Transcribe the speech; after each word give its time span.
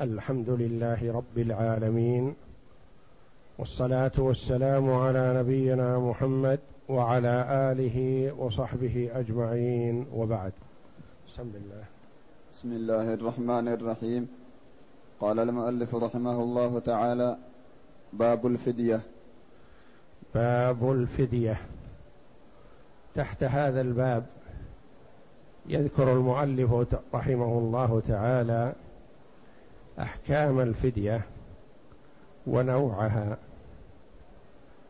الحمد 0.00 0.50
لله 0.50 1.12
رب 1.12 1.38
العالمين 1.38 2.34
والصلاة 3.58 4.12
والسلام 4.18 4.92
على 4.92 5.38
نبينا 5.38 5.98
محمد 5.98 6.60
وعلى 6.88 7.46
آله 7.72 8.32
وصحبه 8.38 9.10
أجمعين 9.14 10.06
وبعد. 10.14 10.52
بسم 11.26 11.42
الله. 11.42 11.84
بسم 12.52 12.72
الله 12.72 13.14
الرحمن 13.14 13.68
الرحيم. 13.68 14.28
قال 15.20 15.38
المؤلف 15.38 15.94
رحمه 15.94 16.42
الله 16.42 16.78
تعالى 16.78 17.36
باب 18.12 18.46
الفدية. 18.46 19.00
باب 20.34 20.92
الفدية. 20.92 21.56
تحت 23.14 23.44
هذا 23.44 23.80
الباب 23.80 24.26
يذكر 25.66 26.12
المؤلف 26.12 26.70
رحمه 27.14 27.58
الله 27.58 28.02
تعالى 28.08 28.72
أحكام 30.00 30.60
الفدية 30.60 31.22
ونوعها 32.46 33.38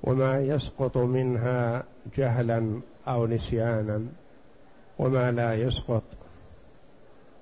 وما 0.02 0.40
يسقط 0.40 0.98
منها 0.98 1.84
جهلا 2.16 2.80
أو 3.08 3.26
نسيانا 3.26 4.06
وما 4.98 5.32
لا 5.32 5.54
يسقط 5.54 6.04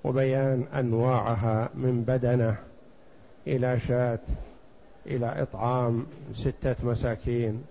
وبيان 0.04 0.64
أنواعها 0.74 1.68
من 1.74 2.02
بدنه 2.02 2.56
إلى 3.46 3.80
شاة 3.80 4.18
إلى 5.06 5.42
إطعام 5.42 6.06
ستة 6.34 6.76
مساكين 6.82 7.64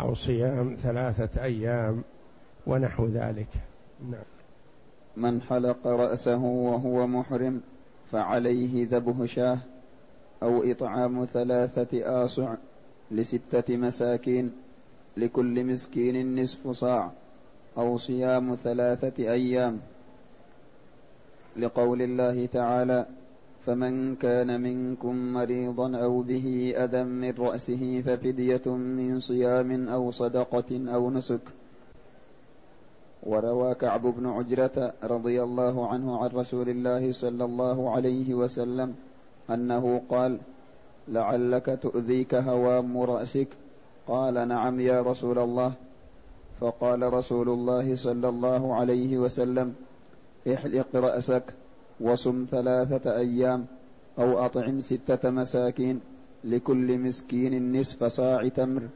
أو 0.00 0.14
صيام 0.14 0.76
ثلاثة 0.80 1.42
أيام 1.42 2.02
ونحو 2.66 3.06
ذلك. 3.06 3.48
نعم. 4.10 4.24
من 5.16 5.42
حلق 5.42 5.86
رأسه 5.86 6.42
وهو 6.44 7.06
محرم 7.06 7.60
فعليه 8.12 8.86
ذبح 8.86 9.24
شاه 9.24 9.58
أو 10.42 10.62
إطعام 10.62 11.24
ثلاثة 11.24 12.24
آصع 12.24 12.54
لستة 13.10 13.76
مساكين 13.76 14.52
لكل 15.16 15.64
مسكين 15.64 16.40
نصف 16.40 16.68
صاع 16.68 17.12
أو 17.78 17.96
صيام 17.96 18.54
ثلاثة 18.54 19.32
أيام. 19.32 19.80
لقول 21.56 22.02
الله 22.02 22.46
تعالى 22.46 23.06
فمن 23.66 24.16
كان 24.16 24.60
منكم 24.60 25.32
مريضا 25.32 25.96
أو 25.96 26.22
به 26.22 26.74
أذى 26.76 27.04
من 27.04 27.34
رأسه 27.38 28.02
ففدية 28.06 28.66
من 28.66 29.20
صيام 29.20 29.88
أو 29.88 30.10
صدقة 30.10 30.94
أو 30.94 31.10
نسك 31.10 31.40
وروى 33.26 33.74
كعب 33.74 34.02
بن 34.06 34.26
عجرة 34.26 34.92
رضي 35.04 35.42
الله 35.42 35.88
عنه 35.88 36.18
عن 36.18 36.28
رسول 36.28 36.68
الله 36.68 37.12
صلى 37.12 37.44
الله 37.44 37.90
عليه 37.90 38.34
وسلم 38.34 38.94
أنه 39.50 40.02
قال 40.08 40.38
لعلك 41.08 41.78
تؤذيك 41.82 42.34
هوام 42.34 42.98
رأسك؟ 42.98 43.48
قال 44.06 44.48
نعم 44.48 44.80
يا 44.80 45.02
رسول 45.02 45.38
الله. 45.38 45.72
فقال 46.60 47.12
رسول 47.12 47.48
الله 47.48 47.94
صلى 47.94 48.28
الله 48.28 48.74
عليه 48.74 49.18
وسلم 49.18 49.74
احلق 50.54 50.96
رأسك 50.96 51.54
وصم 52.00 52.46
ثلاثة 52.50 53.16
أيام 53.16 53.66
أو 54.18 54.38
أطعم 54.38 54.80
ستة 54.80 55.30
مساكين 55.30 56.00
لكل 56.44 56.98
مسكين 56.98 57.78
نصف 57.78 58.04
صاع 58.04 58.48
تمر 58.48 58.88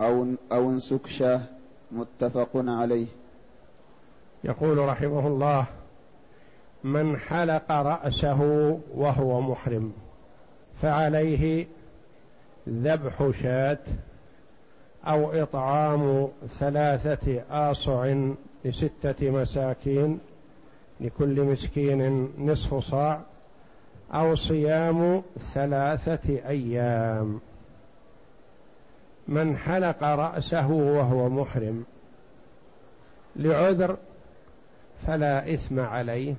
أو 0.00 0.26
أو 0.52 0.70
انسك 0.70 1.06
شاه. 1.06 1.40
متفق 1.92 2.50
عليه. 2.54 3.06
يقول 4.46 4.78
رحمه 4.78 5.26
الله 5.26 5.64
من 6.84 7.16
حلق 7.16 7.72
رأسه 7.72 8.40
وهو 8.94 9.40
محرم 9.40 9.92
فعليه 10.82 11.66
ذبح 12.68 13.30
شاة 13.42 13.78
أو 15.04 15.42
إطعام 15.42 16.28
ثلاثة 16.48 17.42
آصع 17.50 18.14
لستة 18.64 19.30
مساكين 19.30 20.18
لكل 21.00 21.40
مسكين 21.42 22.32
نصف 22.38 22.74
صاع 22.74 23.20
أو 24.14 24.34
صيام 24.34 25.22
ثلاثة 25.54 26.48
أيام. 26.48 27.40
من 29.28 29.56
حلق 29.56 30.02
رأسه 30.02 30.70
وهو 30.70 31.28
محرم 31.28 31.84
لعذر 33.36 33.96
فلا 35.06 35.54
إثم 35.54 35.80
عليه 35.80 36.34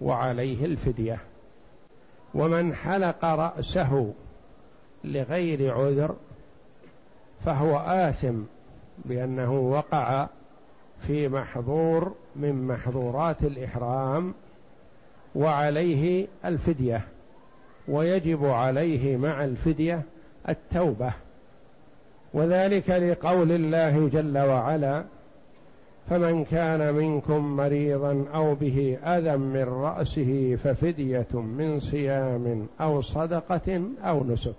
وعليه 0.00 0.64
الفدية. 0.64 1.18
ومن 2.34 2.74
حلق 2.74 3.24
رأسه 3.24 4.12
لغير 5.04 5.74
عذر 5.74 6.16
فهو 7.44 7.76
آثم 7.78 8.34
بأنه 9.04 9.52
وقع 9.52 10.28
في 11.06 11.28
محظور 11.28 12.14
من 12.36 12.66
محظورات 12.66 13.42
الإحرام 13.42 14.34
وعليه 15.34 16.26
الفدية 16.44 17.00
ويجب 17.88 18.44
عليه 18.44 19.16
مع 19.16 19.44
الفدية 19.44 20.02
التوبة. 20.48 21.12
وذلك 22.34 22.90
لقول 22.90 23.52
الله 23.52 24.08
جل 24.08 24.38
وعلا 24.38 25.04
فمن 26.10 26.44
كان 26.44 26.94
منكم 26.94 27.56
مريضا 27.56 28.24
أو 28.34 28.54
به 28.54 28.98
أذى 29.04 29.36
من 29.36 29.62
رأسه 29.62 30.58
ففدية 30.64 31.26
من 31.32 31.80
صيام 31.80 32.66
أو 32.80 33.02
صدقة 33.02 33.82
أو 34.02 34.24
نسك. 34.24 34.54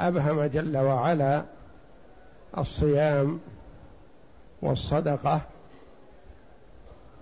أبهم 0.00 0.44
جل 0.44 0.76
وعلا 0.76 1.44
الصيام 2.58 3.40
والصدقة 4.62 5.40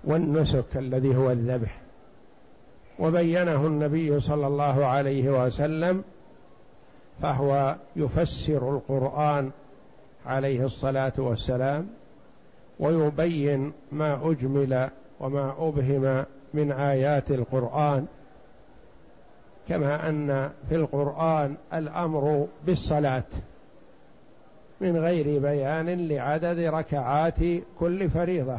والنسك 0.05 0.77
الذي 0.77 1.17
هو 1.17 1.31
الذبح. 1.31 1.81
وبينه 2.99 3.67
النبي 3.67 4.21
صلى 4.21 4.47
الله 4.47 4.85
عليه 4.85 5.45
وسلم 5.45 6.05
فهو 7.23 7.77
يفسر 7.97 8.77
القرآن 8.77 9.51
عليه 10.27 10.65
الصلاة 10.65 11.13
والسلام 11.19 11.89
ويبين 12.83 13.73
ما 13.93 14.31
أجمل 14.31 14.91
وما 15.21 15.55
أبهم 15.59 16.25
من 16.55 16.73
آيات 16.73 17.31
القرآن 17.31 18.07
كما 19.69 20.09
أن 20.09 20.51
في 20.69 20.75
القرآن 20.77 21.55
الأمر 21.75 22.47
بالصلاة 22.67 23.25
من 24.81 24.97
غير 24.97 25.39
بيان 25.39 26.09
لعدد 26.09 26.59
ركعات 26.59 27.39
كل 27.79 28.11
فريضة 28.11 28.59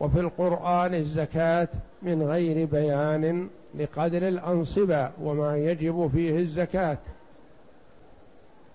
وفي 0.00 0.20
القرآن 0.20 0.94
الزكاة 0.94 1.68
من 2.02 2.22
غير 2.22 2.66
بيان 2.66 3.48
لقدر 3.74 4.28
الأنصبة 4.28 5.10
وما 5.22 5.56
يجب 5.56 6.10
فيه 6.12 6.38
الزكاة 6.38 6.98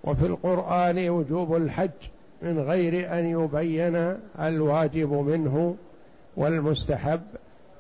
وفي 0.04 0.26
القرآن 0.26 1.10
وجوب 1.10 1.56
الحج 1.56 1.90
من 2.42 2.60
غير 2.60 3.20
أن 3.20 3.26
يبين 3.26 4.18
الواجب 4.40 5.14
منه 5.14 5.76
والمستحب 6.38 7.22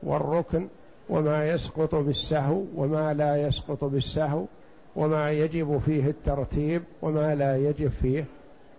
والركن 0.03 0.67
وما 1.09 1.47
يسقط 1.47 1.95
بالسهو 1.95 2.63
وما 2.75 3.13
لا 3.13 3.47
يسقط 3.47 3.83
بالسهو 3.83 4.45
وما 4.95 5.31
يجب 5.31 5.77
فيه 5.77 6.07
الترتيب 6.07 6.83
وما 7.01 7.35
لا 7.35 7.57
يجب 7.57 7.87
فيه. 7.87 8.25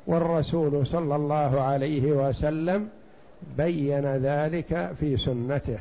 والرسول 0.06 0.86
صلى 0.86 1.16
الله 1.16 1.60
عليه 1.60 2.12
وسلم 2.12 2.88
بين 3.56 4.06
ذلك 4.06 4.90
في 5.00 5.16
سنته. 5.16 5.78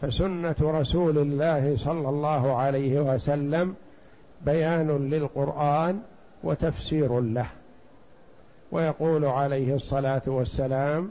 فسنة 0.00 0.56
رسول 0.60 1.18
الله 1.18 1.76
صلى 1.76 2.08
الله 2.08 2.56
عليه 2.56 3.00
وسلم 3.00 3.74
بيان 4.44 5.10
للقرآن 5.10 6.00
وتفسير 6.44 7.20
له. 7.20 7.46
ويقول 8.72 9.24
عليه 9.24 9.74
الصلاة 9.74 10.22
والسلام 10.26 11.10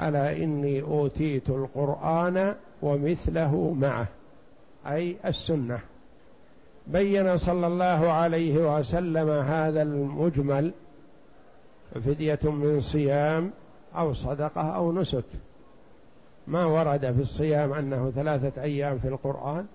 ألا 0.00 0.36
إني 0.36 0.82
أوتيت 0.82 1.50
القرآن 1.50 2.54
ومثله 2.82 3.76
معه 3.80 4.06
أي 4.86 5.16
السنة. 5.26 5.78
بين 6.86 7.36
صلى 7.36 7.66
الله 7.66 8.12
عليه 8.12 8.76
وسلم 8.78 9.30
هذا 9.30 9.82
المجمل 9.82 10.72
فدية 11.94 12.38
من 12.44 12.80
صيام 12.80 13.50
أو 13.96 14.12
صدقة 14.12 14.60
أو 14.60 14.92
نسك. 14.92 15.24
ما 16.46 16.64
ورد 16.64 17.12
في 17.12 17.20
الصيام 17.20 17.72
أنه 17.72 18.10
ثلاثة 18.10 18.62
أيام 18.62 18.98
في 18.98 19.08
القرآن 19.08 19.66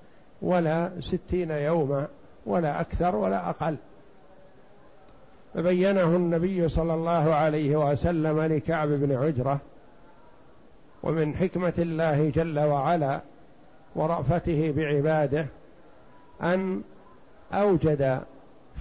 ولا 0.42 0.92
ستين 1.00 1.52
يوما 1.52 2.08
ولا 2.46 2.82
أكثر 2.82 3.16
ولا 3.16 3.50
أقل. 3.50 3.78
فبينه 5.56 6.16
النبي 6.16 6.70
صلى 6.70 6.94
الله 6.94 7.34
عليه 7.34 7.92
وسلم 7.92 8.42
لكعب 8.42 8.88
بن 8.88 9.16
عجرة 9.16 9.60
ومن 11.04 11.36
حكمة 11.36 11.74
الله 11.78 12.30
جل 12.30 12.60
وعلا 12.60 13.22
ورأفته 13.96 14.74
بعباده 14.78 15.46
أن 16.44 16.82
أوجد 17.54 18.22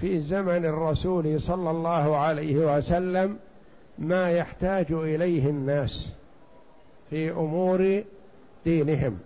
في 0.01 0.21
زمن 0.21 0.65
الرسول 0.65 1.41
صلى 1.41 1.71
الله 1.71 2.17
عليه 2.17 2.77
وسلم 2.77 3.39
ما 3.99 4.31
يحتاج 4.31 4.93
إليه 4.93 5.47
الناس 5.51 6.13
في 7.11 7.31
أمور 7.31 8.03
دينهم 8.65 9.19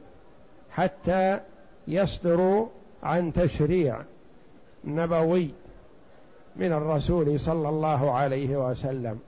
حتى 0.71 1.41
يصدروا 1.89 2.67
عن 3.03 3.33
تشريع 3.33 3.99
نبوي 4.85 5.51
من 6.59 6.73
الرسول 6.73 7.41
صلى 7.41 7.69
الله 7.69 8.13
عليه 8.13 8.71
وسلم. 8.71 9.19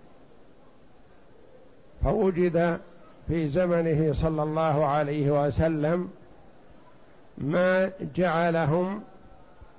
فوجد 2.04 2.80
في 3.28 3.48
زمنه 3.48 4.12
صلى 4.12 4.42
الله 4.42 4.86
عليه 4.86 5.46
وسلم 5.46 6.10
ما 7.38 7.90
جعلهم 8.14 9.02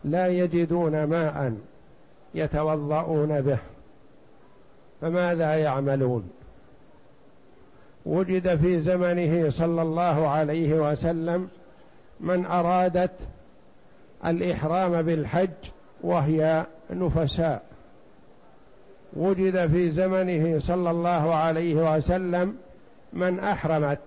لا 0.04 0.28
يجدون 0.28 1.04
ماء 1.04 1.54
يتوضؤون 2.34 3.42
به. 3.42 3.58
فماذا 5.02 5.56
يعملون؟ 5.56 6.30
وجد 8.06 8.56
في 8.56 8.80
زمنه 8.80 9.50
صلى 9.50 9.82
الله 9.82 10.28
عليه 10.28 10.92
وسلم 10.92 11.50
من 12.20 12.46
أرادت 12.46 13.12
الإحرام 14.26 15.02
بالحج 15.02 15.50
وهي 16.04 16.66
نفساء. 16.90 17.62
وجد 19.14 19.68
في 19.72 19.92
زمنه 19.92 20.60
صلى 20.60 20.92
الله 20.92 21.36
عليه 21.36 21.96
وسلم 21.96 22.56
من 23.14 23.40
أحرمت 23.40 24.00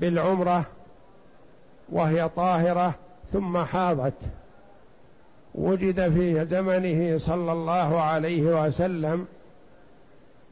بالعمرة 0.00 0.66
وهي 1.88 2.28
طاهرة 2.28 2.94
ثم 3.32 3.58
حاضت. 3.64 4.14
وجد 5.54 6.08
في 6.12 6.44
زمنه 6.44 7.18
صلى 7.18 7.52
الله 7.52 8.00
عليه 8.00 8.66
وسلم 8.66 9.26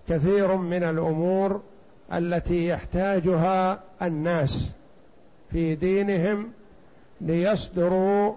كثير 0.09 0.57
من 0.57 0.83
الأمور 0.83 1.61
التي 2.13 2.67
يحتاجها 2.67 3.81
الناس 4.03 4.71
في 5.51 5.75
دينهم 5.75 6.51
ليصدروا 7.21 8.35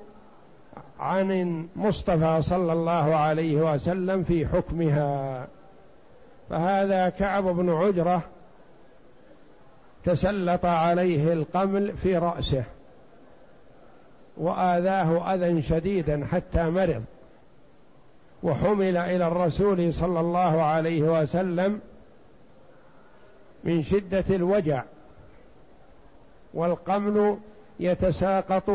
عن 0.99 1.31
المصطفى 1.31 2.41
صلى 2.41 2.73
الله 2.73 3.15
عليه 3.15 3.73
وسلم 3.73 4.23
في 4.23 4.47
حكمها. 4.47 5.47
فهذا 6.49 7.09
كعب 7.09 7.43
بن 7.43 7.69
عجرة 7.69 8.21
تسلط 10.03 10.65
عليه 10.65 11.33
القمل 11.33 11.97
في 11.97 12.17
رأسه 12.17 12.63
وآذاه 14.37 15.33
أذى 15.33 15.61
شديدا 15.61 16.25
حتى 16.25 16.63
مرض 16.63 17.03
وحمل 18.43 18.97
إلى 18.97 19.27
الرسول 19.27 19.93
صلى 19.93 20.19
الله 20.19 20.61
عليه 20.61 21.21
وسلم 21.21 21.81
من 23.63 23.83
شدة 23.83 24.23
الوجع 24.29 24.83
والقمل 26.53 27.37
يتساقط 27.79 28.69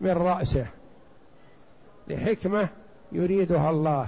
من 0.00 0.10
رأسه. 0.10 0.66
لحكمة 2.08 2.68
يريدها 3.12 3.70
الله. 3.70 4.06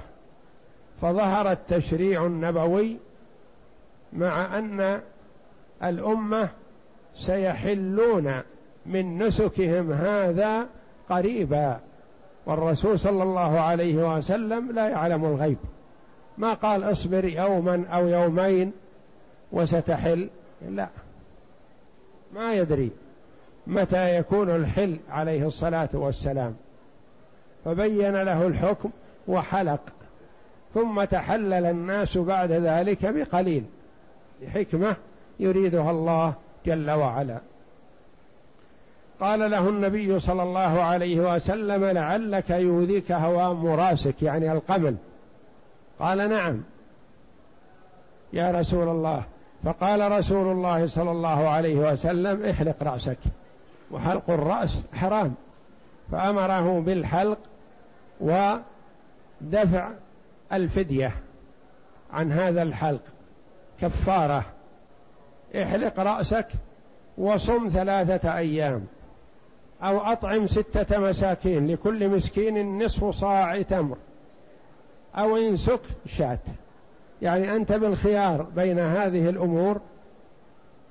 فظهر 1.03 1.53
التشريع 1.53 2.27
النبوي 2.27 2.97
مع 4.13 4.59
أن 4.59 5.01
الأمة 5.83 6.49
سيحلون 7.15 8.43
من 8.87 9.23
نسكهم 9.23 9.93
هذا 9.93 10.67
قريبا 11.09 11.81
والرسول 12.47 12.99
صلى 12.99 13.23
الله 13.23 13.61
عليه 13.61 14.17
وسلم 14.17 14.73
لا 14.73 14.89
يعلم 14.89 15.25
الغيب. 15.25 15.59
ما 16.39 16.55
قال 16.55 16.85
اصبر 16.85 17.25
يوما 17.25 17.85
أو 17.89 18.07
يومين 18.09 18.73
وستحل؟ 19.53 20.29
لا. 20.69 20.89
ما 22.35 22.55
يدري 22.55 22.91
متى 23.67 24.17
يكون 24.17 24.51
الحل 24.51 24.97
عليه 25.11 25.47
الصلاة 25.47 25.89
والسلام. 25.93 26.57
فبين 27.67 28.23
له 28.23 28.47
الحكم 28.47 28.91
وحلق. 29.29 29.81
ثم 30.75 31.05
تحلل 31.05 31.67
الناس 31.67 32.19
بعد 32.19 32.53
ذلك 32.53 33.07
بقليل 33.07 33.65
لحكمه 34.43 34.97
يريدها 35.41 35.91
الله 35.91 36.35
جل 36.67 36.91
وعلا. 36.91 37.39
قال 39.21 39.51
له 39.51 39.69
النبي 39.69 40.21
صلى 40.21 40.43
الله 40.43 40.83
عليه 40.83 41.35
وسلم 41.35 41.85
لعلك 41.85 42.51
يؤذيك 42.51 43.13
هوام 43.13 43.67
راسك 43.67 44.23
يعني 44.23 44.53
القمل. 44.53 44.97
قال 45.99 46.31
نعم. 46.31 46.63
يا 48.33 48.51
رسول 48.51 48.89
الله. 48.89 49.23
فقال 49.65 50.13
رسول 50.13 50.53
الله 50.53 50.87
صلى 50.87 51.11
الله 51.11 51.49
عليه 51.49 51.93
وسلم 51.93 52.45
احلق 52.45 52.83
رأسك 52.83 53.19
وحلق 53.91 54.31
الرأس 54.31 54.79
حرام. 54.95 55.35
فأمره 56.13 56.81
بالحلق 56.81 57.39
ودفع 58.21 59.91
الفدية 60.53 61.13
عن 62.11 62.33
هذا 62.33 62.63
الحلق. 62.63 63.03
كفارة. 63.81 64.45
احلق 65.57 66.01
رأسك 66.01 66.47
وصم 67.19 67.69
ثلاثة 67.69 68.37
أيام 68.37 68.87
أو 69.83 69.99
أطعم 69.99 70.47
ستة 70.47 70.99
مساكين 70.99 71.67
لكل 71.67 72.09
مسكين 72.09 72.85
نصف 72.85 73.05
صاع 73.05 73.63
تمر 73.63 73.97
أو 75.17 75.37
انسك 75.37 75.81
شاة. 76.07 76.39
يعني 77.23 77.57
أنت 77.57 77.73
بالخيار 77.73 78.43
بين 78.43 78.79
هذه 78.79 79.29
الأمور 79.29 79.81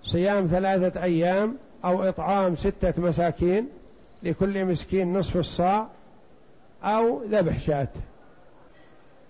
صيام 0.04 0.48
ثلاثة 0.48 1.04
أيام 1.04 1.57
أو 1.86 2.04
إطعام 2.04 2.56
ستة 2.56 2.94
مساكين 3.01 3.68
لكل 4.24 4.66
مسكين 4.66 5.18
نصف 5.18 5.38
الصاع 5.38 5.88
أو 6.83 7.24
ذبح 7.24 7.60
شاة. 7.60 7.88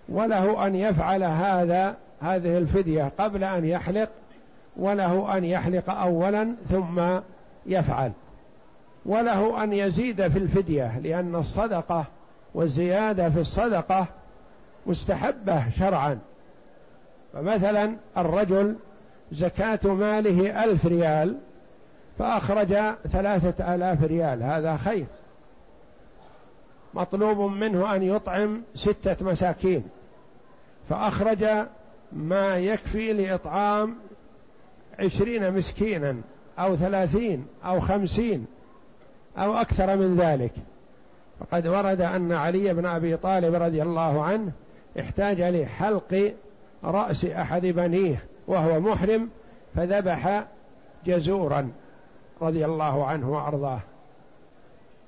وله 0.09 0.67
أن 0.67 0.75
يفعل 0.75 1.23
هذا 1.23 1.95
هذه 2.21 2.57
الفدية 2.57 3.11
قبل 3.17 3.43
أن 3.43 3.65
يحلق 3.65 4.09
وله 4.77 5.37
أن 5.37 5.43
يحلق 5.43 5.89
أولا 5.89 6.55
ثم 6.69 7.01
يفعل. 7.65 8.11
وله 9.05 9.63
أن 9.63 9.73
يزيد 9.73 10.27
في 10.27 10.39
الفدية 10.39 10.99
لأن 10.99 11.35
الصدقة 11.35 12.05
والزيادة 12.53 13.29
في 13.29 13.39
الصدقة 13.39 14.05
مستحبة 14.87 15.69
شرعا. 15.79 16.19
فمثلا 17.33 17.95
الرجل 18.17 18.75
زكاة 19.31 19.79
ماله 19.83 20.63
ألف 20.63 20.85
ريال 20.85 21.37
فأخرج 22.19 22.75
ثلاثة 23.11 23.75
آلاف 23.75 24.03
ريال 24.03 24.43
هذا 24.43 24.77
خير. 24.77 25.05
مطلوب 26.95 27.51
منه 27.51 27.95
أن 27.95 28.03
يطعم 28.03 28.61
ستة 28.75 29.25
مساكين 29.25 29.83
فأخرج 30.89 31.45
ما 32.11 32.57
يكفي 32.57 33.13
لإطعام 33.13 33.95
عشرين 34.99 35.53
مسكينا 35.53 36.17
أو 36.59 36.75
ثلاثين 36.75 37.45
أو 37.65 37.79
خمسين 37.79 38.45
أو 39.37 39.53
أكثر 39.53 39.97
من 39.97 40.15
ذلك. 40.17 40.51
فقد 41.39 41.67
ورد 41.67 42.01
أن 42.01 42.31
علي 42.31 42.73
بن 42.73 42.85
أبي 42.85 43.17
طالب 43.17 43.55
رضي 43.55 43.81
الله 43.81 44.23
عنه 44.23 44.51
احتاج 44.99 45.41
لحلق 45.41 46.33
رأس 46.83 47.25
أحد 47.25 47.65
بنيه 47.65 48.23
وهو 48.47 48.79
محرم 48.79 49.29
فذبح 49.75 50.45
جزورا 51.05 51.71
رضي 52.41 52.65
الله 52.65 53.05
عنه 53.05 53.31
وأرضاه. 53.31 53.79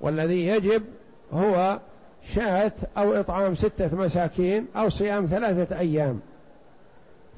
والذي 0.02 0.48
يجب 0.48 0.84
هو 1.34 1.80
شاة 2.24 2.72
أو 2.98 3.14
إطعام 3.14 3.56
ستة 3.56 3.96
مساكين 3.96 4.68
أو 4.76 4.90
صيام 4.90 5.26
ثلاثة 5.26 5.80
أيام. 5.80 6.20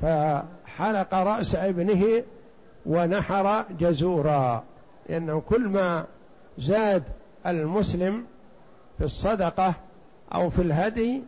فحلق 0.01 1.13
رأس 1.13 1.55
ابنه 1.55 2.23
ونحر 2.85 3.65
جزورا. 3.79 4.63
لأنه 5.09 5.39
كل 5.39 5.67
ما 5.67 6.05
زاد 6.57 7.03
المسلم 7.47 8.25
في 8.97 9.03
الصدقة 9.03 9.73
أو 10.33 10.49
في 10.49 10.61
الهدي 10.61 11.23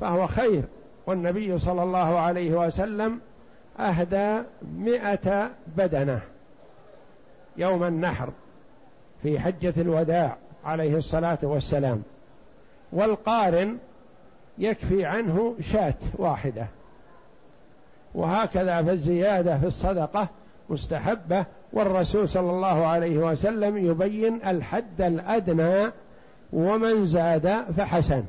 فهو 0.00 0.26
خير. 0.26 0.62
والنبي 1.06 1.58
صلى 1.58 1.82
الله 1.82 2.18
عليه 2.18 2.66
وسلم 2.66 3.20
أهدى 3.78 4.42
مئة 4.76 5.50
بدنة 5.76 6.20
يوم 7.56 7.84
النحر 7.84 8.28
في 9.22 9.40
حجة 9.40 9.74
الوداع. 9.78 10.36
عليه 10.64 10.96
الصلاة 10.96 11.38
والسلام. 11.42 12.02
والقارن 12.92 13.78
يكفي 14.58 15.04
عنه 15.04 15.54
شاة 15.60 15.94
واحدة. 16.14 16.66
وهكذا 18.14 18.82
فالزيادة 18.82 19.58
في 19.58 19.66
الصدقة 19.66 20.28
مستحبة 20.70 21.44
والرسول 21.72 22.28
صلى 22.28 22.50
الله 22.50 22.86
عليه 22.86 23.18
وسلم 23.18 23.76
يبين 23.76 24.40
الحد 24.46 25.00
الأدنى 25.00 25.90
ومن 26.52 27.06
زاد 27.06 27.64
فحسن. 27.76 28.24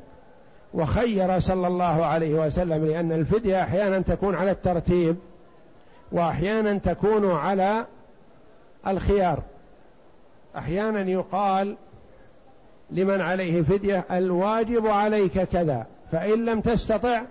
وخير 0.74 1.40
صلى 1.40 1.66
الله 1.66 2.04
عليه 2.04 2.46
وسلم 2.46 2.86
لأن 2.86 3.12
الفدية 3.12 3.62
أحيانا 3.62 3.98
تكون 3.98 4.34
على 4.34 4.50
الترتيب 4.50 5.16
وأحيانا 6.12 6.78
تكون 6.78 7.30
على 7.30 7.86
الخيار. 8.86 9.42
أحيانا 10.56 11.00
يقال 11.00 11.76
لمن 12.92 13.20
عليه 13.20 13.62
فدية 13.62 14.04
الواجب 14.10 14.86
عليك 14.86 15.42
كذا 15.42 15.86
فإن 16.12 16.44
لم 16.44 16.60
تستطع 16.60 17.22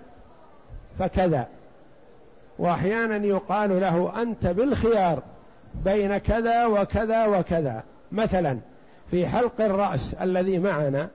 فكذا. 0.98 1.46
وأحيانا 2.58 3.26
يقال 3.26 3.80
له 3.80 4.22
أنت 4.22 4.46
بالخيار 4.46 5.22
بين 5.84 6.18
كذا 6.18 6.66
وكذا 6.66 7.26
وكذا. 7.26 7.82
مثلا 8.12 8.58
في 9.10 9.26
حلق 9.26 9.60
الرأس 9.60 10.14
الذي 10.14 10.58
معنا 10.58 11.08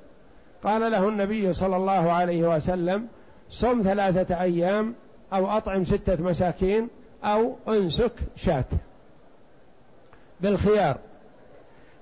قال 0.64 0.92
له 0.92 1.10
النبي 1.10 1.54
صلى 1.54 1.76
الله 1.76 2.12
عليه 2.12 2.56
وسلم 2.56 3.08
صم 3.50 3.82
ثلاثة 3.82 4.42
أيام 4.42 4.94
أو 5.34 5.48
أطعم 5.58 5.86
ستة 5.86 6.24
مساكين 6.24 6.88
أو 7.24 7.56
أنسك 7.68 8.12
شاة. 8.36 8.66
بالخيار. 10.42 10.98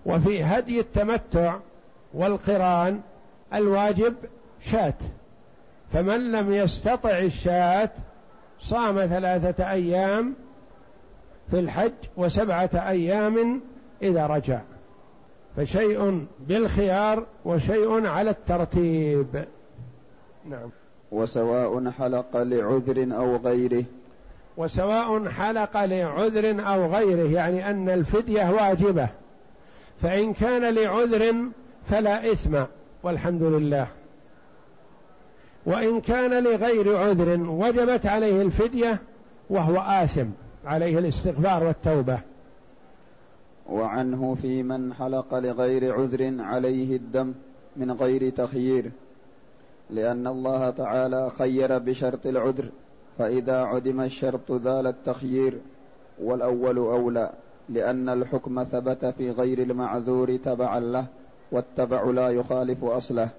وفي 0.06 0.44
هدي 0.44 0.80
التمتع 0.80 1.56
والقران 2.16 3.02
الواجب 3.54 4.14
شاة 4.62 4.94
فمن 5.94 6.32
لم 6.32 6.54
يستطع 6.54 7.18
الشاة 7.18 7.90
صام 8.60 9.06
ثلاثة 9.06 9.72
أيام 9.72 10.34
في 11.52 11.60
الحج 11.60 11.92
وسبعة 12.18 12.70
أيام 12.74 13.62
إذا 14.02 14.28
رجع 14.28 14.60
فشيء 15.58 16.26
بالخيار 16.40 17.26
وشيء 17.46 18.08
على 18.08 18.30
الترتيب 18.30 19.46
نعم. 20.50 20.70
وسواء 21.12 21.92
حلق 21.92 22.38
لعذر 22.38 23.18
أو 23.18 23.36
غيره. 23.36 23.84
وسواء 24.58 25.30
حلق 25.30 25.86
لعذر 25.86 26.68
أو 26.68 26.86
غيره 26.86 27.32
يعني 27.36 27.70
أن 27.70 27.90
الفدية 27.90 28.52
واجبة. 28.52 29.10
فإن 30.02 30.34
كان 30.34 30.74
لعذر 30.74 31.36
فلا 31.86 32.32
إثم 32.32 32.64
والحمد 33.04 33.44
لله. 33.44 33.88
وإن 35.66 36.02
كان 36.02 36.44
لغير 36.44 36.98
عذر 36.98 37.42
وجبت 37.50 38.06
عليه 38.06 38.42
الفدية 38.42 39.02
وهو 39.50 39.76
آثم 39.78 40.28
عليه 40.66 41.00
الاستغفار 41.00 41.64
والتوبة. 41.64 42.20
وعنه 43.70 44.36
في 44.36 44.64
من 44.64 44.94
حلق 44.94 45.36
لغير 45.36 45.94
عذر 45.94 46.42
عليه 46.42 46.96
الدم 46.96 47.34
من 47.78 47.92
غير 47.92 48.30
تخيير 48.30 48.92
لأن 49.90 50.28
الله 50.28 50.70
تعالى 50.70 51.30
خير 51.30 51.78
بشرط 51.78 52.28
العذر 52.28 52.70
فإذا 53.18 53.58
عدم 53.58 54.02
الشرط 54.02 54.52
زال 54.52 54.88
التخيير 54.88 55.58
والأول 56.24 56.78
أولى 56.78 57.30
لأن 57.70 58.10
الحكم 58.10 58.64
ثبت 58.64 59.06
في 59.06 59.32
غير 59.32 59.62
المعذور 59.62 60.38
تبعا 60.38 60.80
له. 60.80 61.06
والتبع 61.52 62.04
لا 62.04 62.30
يخالف 62.30 62.84
أصله. 62.84 63.30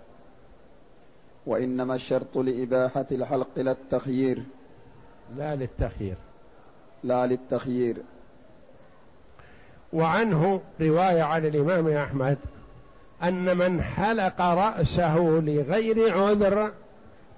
وإنما 1.46 1.94
الشرط 1.94 2.38
لإباحة 2.38 3.06
الحلق 3.12 3.48
لا 3.56 3.70
التخيير. 3.70 4.42
لا 5.36 5.54
للتخيير. 5.54 6.16
لا 7.04 7.26
للتخيير. 7.26 7.96
وعنه 9.92 10.60
رواية 10.80 11.22
عن 11.22 11.46
الإمام 11.46 11.88
أحمد 11.88 12.38
أن 13.22 13.56
من 13.56 13.82
حلق 13.82 14.40
رأسه 14.40 15.18
لغير 15.18 16.18
عذر 16.18 16.72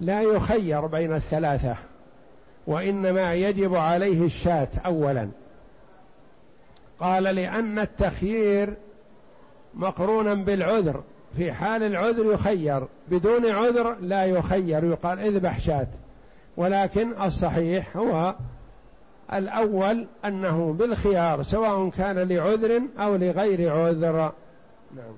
لا 0.01 0.21
يخير 0.21 0.85
بين 0.85 1.15
الثلاثة 1.15 1.75
وإنما 2.67 3.33
يجب 3.33 3.75
عليه 3.75 4.25
الشاة 4.25 4.67
أولا. 4.85 5.29
قال 6.99 7.23
لأن 7.23 7.79
التخيير 7.79 8.73
مقرونا 9.73 10.33
بالعذر 10.33 11.03
في 11.37 11.53
حال 11.53 11.83
العذر 11.83 12.33
يخير 12.33 12.87
بدون 13.07 13.45
عذر 13.45 13.95
لا 14.01 14.25
يخير 14.25 14.83
يقال 14.83 15.19
اذبح 15.19 15.59
شاة 15.59 15.87
ولكن 16.57 17.21
الصحيح 17.21 17.97
هو 17.97 18.35
الأول 19.33 20.07
أنه 20.25 20.73
بالخيار 20.73 21.43
سواء 21.43 21.89
كان 21.89 22.19
لعذر 22.19 22.81
أو 22.99 23.15
لغير 23.15 23.71
عذر. 23.71 24.31
نعم. 24.95 25.13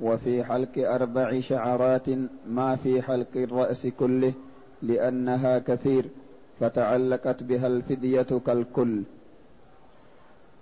وفي 0.00 0.44
حلق 0.44 0.78
أربع 0.78 1.40
شعرات 1.40 2.08
ما 2.48 2.76
في 2.76 3.02
حلق 3.02 3.36
الرأس 3.36 3.86
كله 3.86 4.32
لأنها 4.82 5.58
كثير 5.58 6.04
فتعلقت 6.60 7.42
بها 7.42 7.66
الفدية 7.66 8.26
كالكل. 8.46 9.02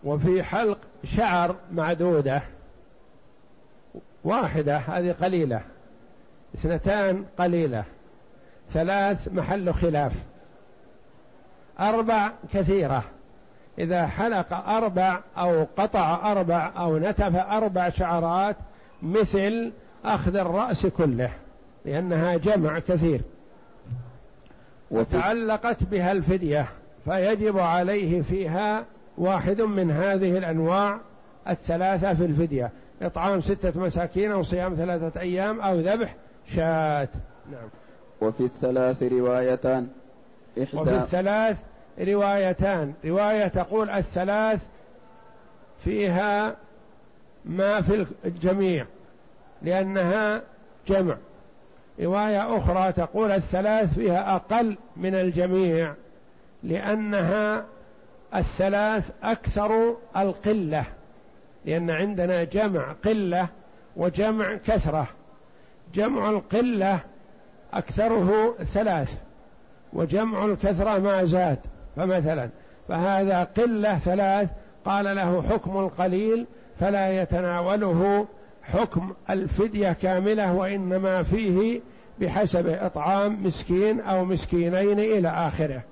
وفي 0.05 0.43
حلق 0.43 0.79
شعر 1.05 1.57
معدودة 1.73 2.43
واحدة 4.25 4.77
هذه 4.77 5.12
قليلة. 5.12 5.61
اثنتان 6.55 7.25
قليلة. 7.39 7.85
ثلاث 8.73 9.29
محل 9.33 9.75
خلاف. 9.75 10.12
أربع 11.81 12.31
كثيرة. 12.53 13.05
إذا 13.79 14.07
حلق 14.07 14.69
أربع 14.69 15.21
أو 15.39 15.67
قطع 15.77 16.33
أربع 16.33 16.73
أو 16.77 16.99
نتف 16.99 17.37
أربع 17.37 17.89
شعرات 17.89 18.57
مثل 19.03 19.73
أخذ 20.05 20.37
الرأس 20.37 20.87
كله 20.87 21.31
لأنها 21.85 22.37
جمع 22.37 22.79
كثير. 22.79 23.21
وتعلقت 24.91 25.85
بها 25.85 26.12
الفدية 26.12 26.67
فيجب 27.05 27.59
عليه 27.59 28.23
فيها 28.23 28.85
واحد 29.19 29.61
من 29.61 29.91
هذه 29.91 30.39
الأنواع 30.39 30.99
الثلاثة 31.49 32.15
في 32.15 32.25
الفدية. 32.25 32.71
إطعام 33.02 33.40
ستة 33.40 33.80
مساكين 33.80 34.33
أو 34.33 34.42
صيام 34.42 34.75
ثلاثة 34.75 35.21
أيام 35.21 35.61
أو 35.61 35.80
ذبح 35.80 36.14
شاة. 36.54 37.09
نعم. 37.52 37.69
وفي 38.21 38.40
الثلاث 38.40 39.02
روايتان 39.02 39.88
إحدى 40.62 40.76
وفي 40.76 40.97
الثلاث 40.97 41.62
روايتان. 42.00 42.92
رواية 43.04 43.49
تقول 43.49 43.90
الثلاث 43.90 44.61
فيها 45.85 46.57
ما 47.45 47.80
في 47.80 48.07
الجميع 48.25 48.87
لأنها 49.62 50.42
جمع. 50.88 51.16
رواية 52.00 52.57
أخرى 52.57 52.92
تقول 52.92 53.30
الثلاث 53.30 53.95
فيها 53.95 54.37
أقل 54.37 54.76
من 54.97 55.14
الجميع 55.14 55.95
لأنها 56.62 57.64
الثلاث 58.35 59.11
أكثر 59.23 59.97
القلة. 60.16 60.85
لأن 61.64 61.90
عندنا 61.90 62.45
جمع 62.45 62.93
قلة 63.05 63.49
وجمع 63.97 64.57
كثرة. 64.57 65.07
جمع 65.95 66.31
القلة 66.31 67.00
أكثره 67.73 68.55
ثلاث 68.75 69.14
وجمع 69.93 70.45
الكثرة 70.45 70.99
ما 70.99 71.25
زاد 71.25 71.59
فمثلا 71.97 72.49
فهذا 72.88 73.45
قلة 73.45 73.99
ثلاث 73.99 74.49
قال 74.85 75.05
له 75.05 75.43
حكم 75.43 75.79
القليل 75.79 76.47
فلا 76.81 77.23
يتناوله 77.23 78.26
حكم 78.62 79.12
الفدية 79.31 79.93
كاملة 79.93 80.55
وإنما 80.55 81.23
فيه 81.23 81.81
بحسب 82.21 82.67
إطعام 82.69 83.47
مسكين 83.47 84.00
أو 84.00 84.25
مسكينين 84.25 85.00
إلى 85.00 85.29
آخره. 85.29 85.83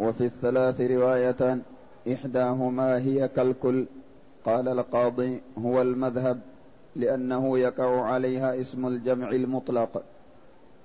وفي 0.00 0.24
الثلاث 0.24 0.80
رواية 0.80 1.58
إحداهما 2.12 2.98
هي 2.98 3.28
كالكل 3.28 3.86
قال 4.44 4.68
القاضي 4.68 5.40
هو 5.58 5.82
المذهب 5.82 6.40
لأنه 6.96 7.58
يقع 7.58 8.02
عليها 8.04 8.60
اسم 8.60 8.86
الجمع 8.86 9.30
المطلق 9.30 10.02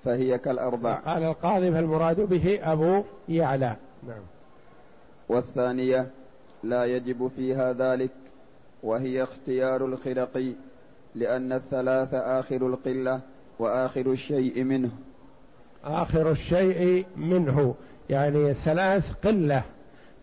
فهي 0.03 0.37
كالأربع. 0.37 0.93
قال 0.93 1.23
القاضي 1.23 1.71
فالمراد 1.71 2.19
به 2.19 2.59
أبو 2.61 3.03
يعلى. 3.29 3.75
نعم. 4.07 4.21
والثانية 5.29 6.07
لا 6.63 6.85
يجب 6.85 7.31
فيها 7.35 7.73
ذلك 7.73 8.11
وهي 8.83 9.23
اختيار 9.23 9.85
الخرقي 9.85 10.51
لأن 11.15 11.53
الثلاث 11.53 12.13
آخر 12.13 12.67
القلة 12.67 13.19
وآخر 13.59 14.11
الشيء 14.11 14.63
منه. 14.63 14.89
آخر 15.83 16.31
الشيء 16.31 17.05
منه 17.15 17.75
يعني 18.09 18.51
الثلاث 18.51 19.13
قلة. 19.13 19.63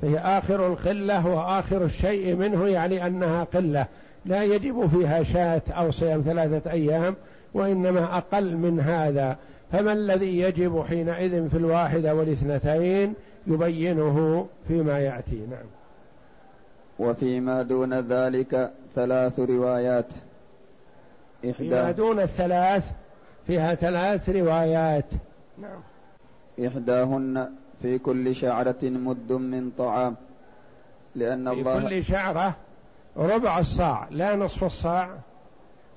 فهي 0.02 0.18
آخر 0.18 0.66
القلة 0.66 1.26
وآخر 1.26 1.84
الشيء 1.84 2.36
منه 2.36 2.68
يعني 2.68 3.06
أنها 3.06 3.44
قلة. 3.44 3.86
لا 4.26 4.42
يجب 4.42 4.86
فيها 4.86 5.22
شاة 5.22 5.62
أو 5.70 5.90
صيام 5.90 6.22
ثلاثة 6.22 6.70
أيام 6.70 7.16
وإنما 7.54 8.16
أقل 8.16 8.56
من 8.56 8.80
هذا. 8.80 9.36
فما 9.72 9.92
الذي 9.92 10.38
يجب 10.38 10.84
حينئذ 10.88 11.48
في 11.48 11.56
الواحدة 11.56 12.14
والاثنتين؟ 12.14 13.14
يبينه 13.46 14.46
فيما 14.68 14.98
يأتي. 14.98 15.46
نعم. 15.50 15.66
وفيما 16.98 17.62
دون 17.62 18.00
ذلك 18.00 18.70
ثلاث 18.94 19.40
روايات. 19.40 20.06
إحدى 21.44 21.52
فيما 21.52 21.90
دون 21.90 22.20
الثلاث 22.20 22.90
فيها 23.46 23.74
ثلاث 23.74 24.28
روايات. 24.28 25.04
نعم. 25.58 25.80
إحداهن 26.66 27.48
في 27.84 27.98
كل 27.98 28.34
شعرة 28.34 28.76
مد 28.82 29.32
من 29.32 29.70
طعام 29.78 30.16
لأن 31.14 31.54
في 31.54 31.60
الله 31.60 31.80
في 31.80 31.86
كل 31.86 32.04
شعرة 32.04 32.56
ربع 33.16 33.58
الصاع 33.58 34.08
لا 34.10 34.36
نصف 34.36 34.64
الصاع 34.64 35.18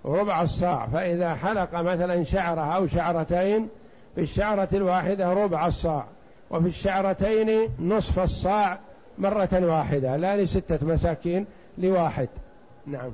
ربع 0.06 0.42
الصاع. 0.42 0.88
فإذا 0.88 1.36
حلق 1.36 1.76
مثلا 1.76 2.24
شعرة 2.24 2.62
أو 2.62 2.88
شعرتين 2.88 3.70
في 4.16 4.22
الشعرة 4.22 4.70
الواحدة 4.74 5.34
ربع 5.34 5.68
الصاع 5.68 6.06
وفي 6.50 6.68
الشعرتين 6.68 7.70
نصف 7.80 8.20
الصاع 8.20 8.80
مرة 9.18 9.50
واحدة 9.54 10.18
لا 10.18 10.42
لستة 10.42 10.88
مساكين 10.88 11.46
لواحد. 11.78 12.30
نعم. 12.86 13.12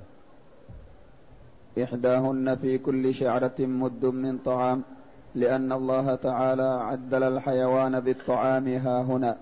إحداهن 1.83 2.55
في 2.55 2.77
كل 2.77 3.13
شعرة 3.13 3.55
مد 3.59 4.05
من 4.05 4.37
طعام. 4.37 4.83
لأن 5.35 5.71
الله 5.71 6.15
تعالى 6.15 6.79
عدل 6.81 7.23
الحيوان 7.23 7.99
بالطعام 7.99 8.67
ها 8.67 9.01
هنا 9.01 9.37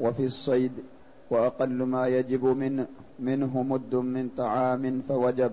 وفي 0.00 0.24
الصيد 0.24 0.72
وأقل 1.30 1.82
ما 1.82 2.06
يجب 2.06 2.44
من 2.44 2.86
منه 3.18 3.62
مد 3.62 3.94
من 3.94 4.28
طعام 4.36 5.02
فوجب. 5.08 5.52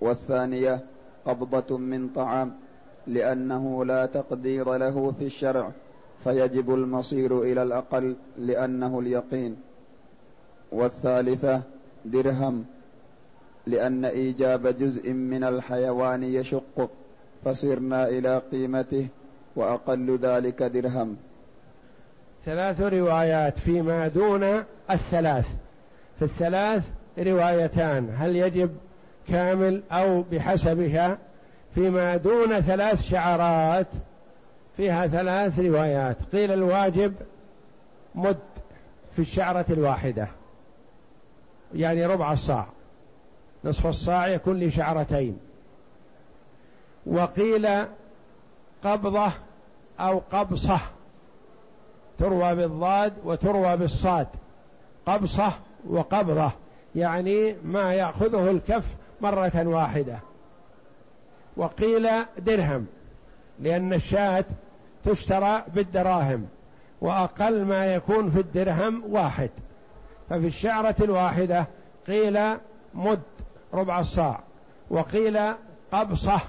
والثانية 0.00 0.80
قبضة 1.24 1.78
من 1.78 2.08
طعام 2.08 2.54
لأنه 3.06 3.84
لا 3.84 4.06
تقدير 4.06 4.76
له 4.76 5.12
في 5.18 5.24
الشرع 5.24 5.70
فيجب 6.24 6.74
المصير 6.74 7.42
إلى 7.42 7.62
الأقل 7.62 8.16
لأنه 8.38 8.98
اليقين. 8.98 9.56
والثالثة 10.72 11.62
درهم 12.04 12.64
لأن 13.66 14.04
إيجاب 14.04 14.66
جزء 14.66 15.12
من 15.12 15.44
الحيوان 15.44 16.22
يشق 16.22 16.90
فصرنا 17.44 18.08
إلى 18.08 18.42
قيمته 18.52 19.06
وأقل 19.56 20.18
ذلك 20.22 20.62
درهم. 20.62 21.16
ثلاث 22.44 22.80
روايات 22.80 23.58
فيما 23.58 24.08
دون 24.08 24.42
الثلاث. 24.90 25.48
في 26.18 26.24
الثلاث 26.24 26.90
روايتان 27.18 28.14
هل 28.16 28.36
يجب 28.36 28.70
كامل 29.28 29.82
أو 29.92 30.22
بحسبها؟ 30.22 31.18
فيما 31.74 32.16
دون 32.16 32.60
ثلاث 32.60 33.02
شعرات 33.02 33.86
فيها 34.76 35.06
ثلاث 35.06 35.58
روايات. 35.58 36.16
قيل 36.32 36.52
الواجب 36.52 37.14
مد 38.14 38.38
في 39.12 39.18
الشعرة 39.18 39.66
الواحدة 39.70 40.28
يعني 41.74 42.06
ربع 42.06 42.32
الصاع. 42.32 42.66
نصف 43.64 43.86
الصاع 43.86 44.28
يكون 44.28 44.60
لشعرتين. 44.60 45.38
وقيل 47.06 47.68
قبضة 48.84 49.32
أو 50.00 50.22
قبصة. 50.32 50.78
تروى 52.18 52.54
بالضاد 52.54 53.12
وتروى 53.24 53.76
بالصاد. 53.76 54.26
قبصة 55.06 55.52
وقبضة. 55.88 56.50
يعني 56.94 57.56
ما 57.64 57.94
يأخذه 57.94 58.50
الكف 58.50 58.94
مرة 59.20 59.66
واحدة. 59.66 60.18
وقيل 61.56 62.08
درهم 62.38 62.86
لأن 63.60 63.92
الشاة 63.92 64.44
تشترى 65.04 65.62
بالدراهم 65.74 66.46
وأقل 67.00 67.64
ما 67.64 67.94
يكون 67.94 68.30
في 68.30 68.40
الدرهم 68.40 69.02
واحد. 69.08 69.50
ففي 70.30 70.46
الشعرة 70.46 70.94
الواحدة 71.00 71.66
قيل 72.06 72.56
مد 72.94 73.22
ربع 73.74 74.00
الصاع 74.00 74.40
وقيل 74.90 75.38
قبصة 75.92 76.40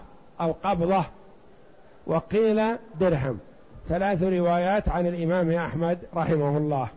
أو 0.42 0.56
قبضة 0.64 1.06
وقيل 2.08 2.78
درهم. 3.00 3.40
ثلاث 3.88 4.24
روايات 4.24 4.90
عن 4.90 5.08
الإمام 5.08 5.52
أحمد 5.52 6.00
رحمه 6.16 6.58
الله. 6.58 6.90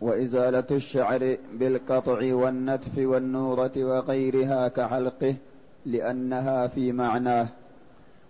وإزالة 0.00 0.64
الشعر 0.70 1.36
بالقطع 1.52 2.34
والنتف 2.34 2.98
والنورة 2.98 3.72
وغيرها 3.76 4.68
كحلقه 4.68 5.34
لأنها 5.86 6.66
في 6.66 6.92
معناه. 6.92 7.48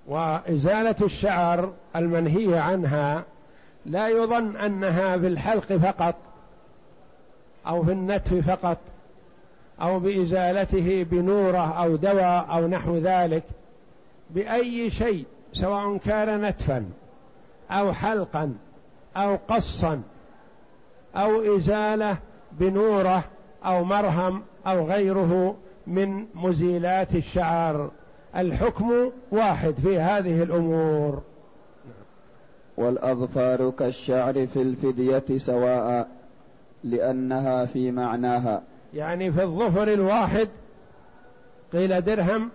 وإزالة 0.09 0.97
الشعر 1.03 1.73
المنهي 1.97 2.59
عنها 2.59 3.25
لا 3.87 4.09
يظن 4.09 4.57
أنها 4.57 5.19
في 5.19 5.27
الحلق 5.27 5.73
فقط 5.73 6.15
أو 7.67 7.85
في 7.85 7.93
النتف 7.93 8.51
فقط 8.51 8.79
أو 9.81 9.99
بإزالته 9.99 11.03
بنورة 11.11 11.83
أو 11.83 11.97
دواء 11.97 12.47
أو 12.51 12.67
نحو 12.67 12.97
ذلك. 12.97 13.43
بأي 14.35 14.91
شيء 14.91 15.25
سواء 15.53 15.97
كان 15.97 16.45
نتفا 16.45 16.87
أو 17.71 17.93
حلقا 17.93 18.55
أو 19.17 19.39
قصا 19.49 20.03
أو 21.17 21.57
إزالة 21.57 22.19
بنورة 22.53 23.25
أو 23.65 23.85
مرهم 23.85 24.43
أو 24.67 24.87
غيره 24.87 25.57
من 25.87 26.27
مزيلات 26.35 27.15
الشعر. 27.15 27.91
الحكم 28.37 29.11
واحد 29.31 29.75
في 29.75 29.99
هذه 29.99 30.43
الأمور. 30.43 31.23
والأظفار 32.77 33.71
كالشعر 33.71 34.47
في 34.47 34.63
الفدية 34.63 35.37
سواء 35.37 36.09
لأنها 36.85 37.65
في 37.65 37.91
معناها. 37.91 38.63
يعني 38.95 39.33
في 39.33 39.43
الظفر 39.43 39.89
الواحد 39.89 40.49
قيل 41.73 42.01
درهم 42.01 42.51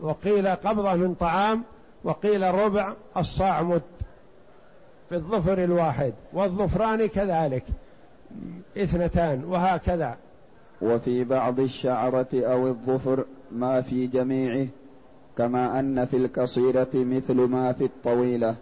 وقيل 0.00 0.48
قبضة 0.48 0.94
من 0.94 1.14
طعام 1.14 1.62
وقيل 2.04 2.54
ربع 2.54 2.92
الصاع 3.16 3.62
مد. 3.62 3.82
في 5.08 5.14
الظفر 5.14 5.64
الواحد 5.64 6.12
والظفران 6.32 7.06
كذلك. 7.06 7.64
اثنتان 8.76 9.44
وهكذا. 9.44 10.16
وفي 10.82 11.24
بعض 11.24 11.60
الشعرة 11.60 12.28
أو 12.34 12.68
الظفر 12.68 13.24
ما 13.52 13.80
في 13.80 14.06
جميعه 14.06 14.66
كما 15.38 15.80
أن 15.80 16.04
في 16.04 16.16
القصيرة 16.16 16.90
مثل 16.94 17.34
ما 17.34 17.72
في 17.72 17.84
الطويلة. 17.84 18.54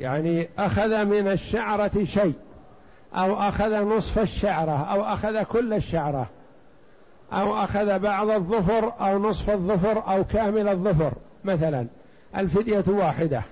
يعني 0.00 0.48
أخذ 0.58 1.04
من 1.04 1.28
الشعرة 1.28 2.04
شيء 2.04 2.34
أو 3.14 3.34
أخذ 3.34 3.84
نصف 3.84 4.18
الشعرة 4.18 4.84
أو 4.92 5.02
أخذ 5.02 5.42
كل 5.42 5.74
الشعرة. 5.74 6.28
أو 7.32 7.54
أخذ 7.54 7.98
بعض 7.98 8.30
الظفر 8.30 8.92
أو 9.00 9.18
نصف 9.18 9.50
الظفر 9.50 10.02
أو 10.08 10.24
كامل 10.24 10.68
الظفر 10.68 11.12
مثلا. 11.44 11.86
الفدية 12.36 12.84
واحدة. 12.88 13.42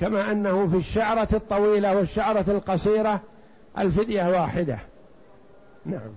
كما 0.00 0.32
أنه 0.32 0.68
في 0.68 0.76
الشعرة 0.76 1.28
الطويلة 1.32 1.96
والشعرة 1.96 2.44
القصيرة 2.48 3.20
الفدية 3.78 4.28
واحدة. 4.28 4.78
نعم. 5.86 6.10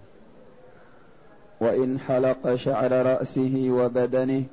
وإن 1.62 2.00
حلق 2.00 2.56
شعر 2.56 2.92
رأسه 2.92 3.68
وبدنه 3.70 4.44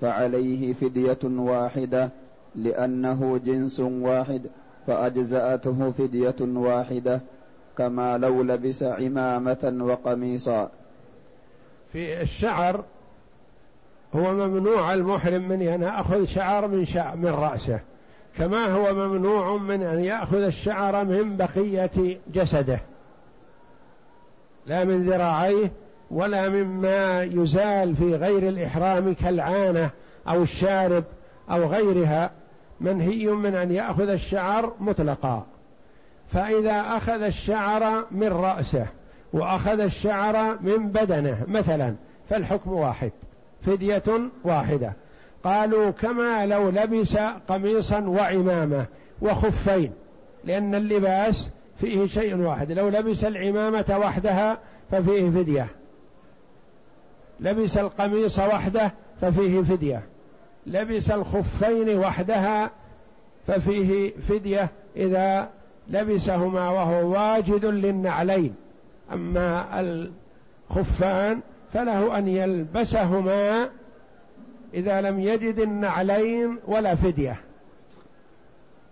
فعليه 0.00 0.72
فدية 0.72 1.18
واحدة 1.24 2.10
لأنه 2.54 3.40
جنس 3.44 3.80
واحد 3.80 4.42
فأجزأته 4.86 5.90
فدية 5.90 6.36
واحدة 6.40 7.20
كما 7.78 8.18
لو 8.18 8.42
لبس 8.42 8.82
عمامة 8.82 9.78
وقميصا. 9.80 10.70
في 11.92 12.22
الشعر 12.22 12.84
هو 14.14 14.32
ممنوع 14.32 14.94
المحرم 14.94 15.48
من 15.48 15.62
أن 15.62 15.82
يأخذ 15.82 16.24
شعر 16.24 16.68
من 16.68 16.84
شعر 16.84 17.16
من 17.16 17.30
رأسه 17.30 17.80
كما 18.36 18.66
هو 18.66 18.94
ممنوع 18.94 19.56
من 19.56 19.82
أن 19.82 20.04
يأخذ 20.04 20.42
الشعر 20.42 21.04
من 21.04 21.36
بقية 21.36 22.18
جسده. 22.32 22.80
لا 24.66 24.84
من 24.84 25.10
ذراعيه 25.10 25.72
ولا 26.10 26.48
مما 26.48 27.22
يزال 27.22 27.96
في 27.96 28.14
غير 28.14 28.48
الإحرام 28.48 29.14
كالعانة 29.14 29.90
أو 30.28 30.42
الشارب 30.42 31.04
أو 31.50 31.64
غيرها 31.64 32.30
منهي 32.80 33.26
من 33.26 33.54
أن 33.54 33.70
يأخذ 33.70 34.08
الشعر 34.08 34.74
مطلقا. 34.80 35.46
فإذا 36.32 36.80
أخذ 36.80 37.22
الشعر 37.22 38.04
من 38.10 38.28
رأسه 38.28 38.86
وأخذ 39.32 39.80
الشعر 39.80 40.58
من 40.60 40.88
بدنه 40.88 41.44
مثلا 41.48 41.94
فالحكم 42.30 42.72
واحد 42.72 43.10
فدية 43.62 44.02
واحدة. 44.44 44.92
قالوا 45.44 45.90
كما 45.90 46.46
لو 46.46 46.70
لبس 46.70 47.16
قميصا 47.48 48.00
وعمامة 48.00 48.86
وخفين 49.22 49.92
لأن 50.44 50.74
اللباس 50.74 51.50
فيه 51.80 52.06
شيء 52.06 52.36
واحد. 52.36 52.72
لو 52.72 52.88
لبس 52.88 53.24
العمامة 53.24 53.98
وحدها 54.02 54.58
ففيه 54.90 55.30
فدية. 55.30 55.66
لبس 57.40 57.78
القميص 57.78 58.38
وحده 58.38 58.94
ففيه 59.20 59.62
فدية. 59.62 60.02
لبس 60.66 61.10
الخفين 61.10 61.98
وحدها 61.98 62.70
ففيه 63.46 64.12
فدية. 64.28 64.70
إذا 64.96 65.48
لبسهما 65.88 66.68
وهو 66.68 67.10
واجد 67.12 67.64
للنعلين. 67.64 68.54
أما 69.12 69.80
الخفان 69.80 71.40
فله 71.72 72.18
أن 72.18 72.28
يلبسهما 72.28 73.68
إذا 74.74 75.00
لم 75.00 75.20
يجد 75.20 75.58
النعلين 75.58 76.58
ولا 76.66 76.94
فدية. 76.94 77.40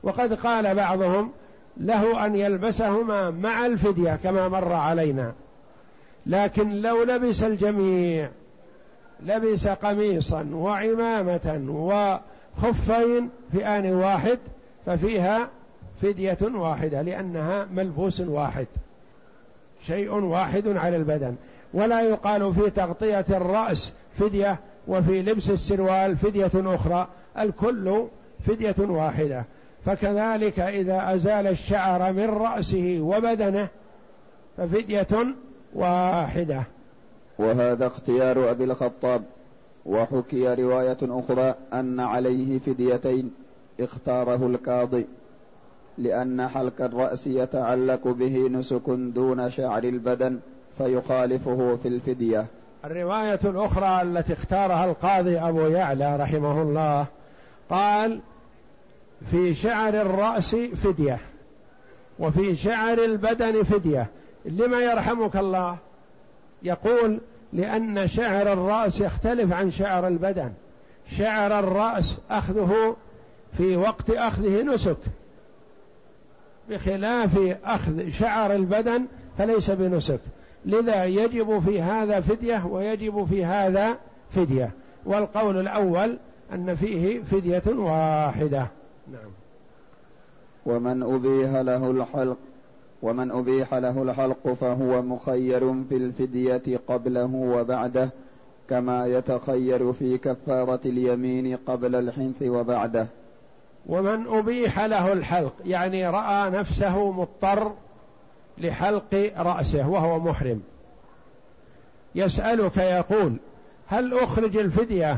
وقد 0.02 0.34
قال 0.34 0.74
بعضهم 0.74 1.30
له 1.76 2.26
أن 2.26 2.36
يلبسهما 2.36 3.30
مع 3.30 3.66
الفدية 3.66 4.18
كما 4.22 4.48
مر 4.48 4.72
علينا. 4.72 5.32
لكن 6.26 6.70
لو 6.70 7.02
لبس 7.02 7.42
الجميع 7.42 8.30
لبس 9.20 9.68
قميصا 9.68 10.48
وعمامة 10.52 11.64
وخفين 11.68 13.30
في 13.52 13.66
آن 13.66 13.94
واحد 13.94 14.38
ففيها 14.86 15.48
فدية 16.02 16.38
واحدة 16.42 17.02
لأنها 17.02 17.66
ملبوس 17.72 18.20
واحد. 18.20 18.66
شيء 19.88 20.10
واحد 20.10 20.68
على 20.68 20.96
البدن. 20.96 21.34
ولا 21.74 22.00
يقال 22.00 22.54
في 22.54 22.70
تغطية 22.70 23.24
الرأس 23.30 23.92
فدية 24.18 24.58
وفي 24.88 25.22
لبس 25.22 25.50
السروال 25.50 26.16
فدية 26.16 26.50
أخرى. 26.54 27.08
الكل 27.38 28.04
فدية 28.46 28.74
واحدة. 28.78 29.44
فكذلك 29.86 30.60
إذا 30.60 31.14
أزال 31.14 31.46
الشعر 31.46 32.12
من 32.12 32.30
رأسه 32.30 32.98
وبدنه 33.00 33.68
ففدية 34.56 35.34
واحدة. 35.74 36.62
وهذا 37.38 37.86
اختيار 37.86 38.50
أبي 38.50 38.64
الخطاب. 38.64 39.22
وحكي 39.86 40.54
رواية 40.54 40.98
أخرى 41.02 41.54
أن 41.72 42.00
عليه 42.00 42.58
فديتين 42.58 43.30
اختاره 43.80 44.46
القاضي. 44.46 45.06
لأن 45.98 46.48
حلق 46.48 46.80
الرأس 46.80 47.26
يتعلق 47.26 48.08
به 48.08 48.48
نسك 48.48 48.90
دون 48.90 49.50
شعر 49.50 49.84
البدن 49.84 50.38
فيخالفه 50.78 51.76
في 51.82 51.88
الفدية. 51.88 52.46
الرواية 52.84 53.40
الأخرى 53.44 54.02
التي 54.02 54.32
اختارها 54.32 54.84
القاضي 54.84 55.38
أبو 55.38 55.60
يعلى 55.60 56.16
رحمه 56.16 56.62
الله 56.62 57.06
قال 57.70 58.20
في 59.30 59.54
شعر 59.54 59.94
الرأس 59.94 60.56
فدية 60.56 61.18
وفي 62.18 62.56
شعر 62.56 62.98
البدن 63.04 63.62
فدية. 63.62 64.06
لما 64.44 64.80
يرحمك 64.80 65.36
الله؟ 65.36 65.76
يقول 66.62 67.20
لأن 67.52 68.08
شعر 68.08 68.52
الرأس 68.52 69.00
يختلف 69.00 69.52
عن 69.52 69.70
شعر 69.70 70.06
البدن. 70.08 70.52
شعر 71.16 71.58
الرأس 71.58 72.18
أخذه 72.30 72.96
في 73.56 73.76
وقت 73.76 74.10
أخذه 74.10 74.62
نسك 74.62 74.96
بخلاف 76.70 77.56
أخذ 77.64 78.08
شعر 78.08 78.54
البدن 78.54 79.06
فليس 79.38 79.70
بنسك. 79.70 80.20
لذا 80.66 81.04
يجب 81.04 81.58
في 81.58 81.82
هذا 81.82 82.20
فدية 82.20 82.66
ويجب 82.66 83.24
في 83.24 83.44
هذا 83.44 83.96
فدية. 84.30 84.70
والقول 85.06 85.60
الأول 85.60 86.18
أن 86.52 86.74
فيه 86.74 87.22
فدية 87.22 87.62
واحدة. 87.66 88.66
نعم. 89.12 89.30
ومن 90.66 91.02
أبيح 91.02 91.54
له 91.54 91.90
الحلق 91.90 92.36
ومن 93.02 93.30
أبيح 93.30 93.74
له 93.74 94.02
الحلق 94.02 94.48
فهو 94.48 95.02
مخير 95.02 95.84
في 95.88 95.96
الفدية 95.96 96.62
قبله 96.88 97.34
وبعده 97.34 98.10
كما 98.68 99.06
يتخير 99.06 99.92
في 99.92 100.18
كفارة 100.18 100.80
اليمين 100.86 101.56
قبل 101.56 101.94
الحنث 101.94 102.42
وبعده. 102.42 103.06
ومن 103.86 104.26
أبيح 104.26 104.80
له 104.80 105.12
الحلق 105.12 105.52
يعني 105.64 106.08
رأى 106.08 106.50
نفسه 106.50 107.10
مضطر 107.10 107.74
لحلق 108.58 109.32
رأسه 109.36 109.88
وهو 109.88 110.20
محرم. 110.20 110.62
يسألك 112.14 112.76
يقول 112.76 113.36
هل 113.86 114.14
أخرج 114.14 114.56
الفدية 114.56 115.16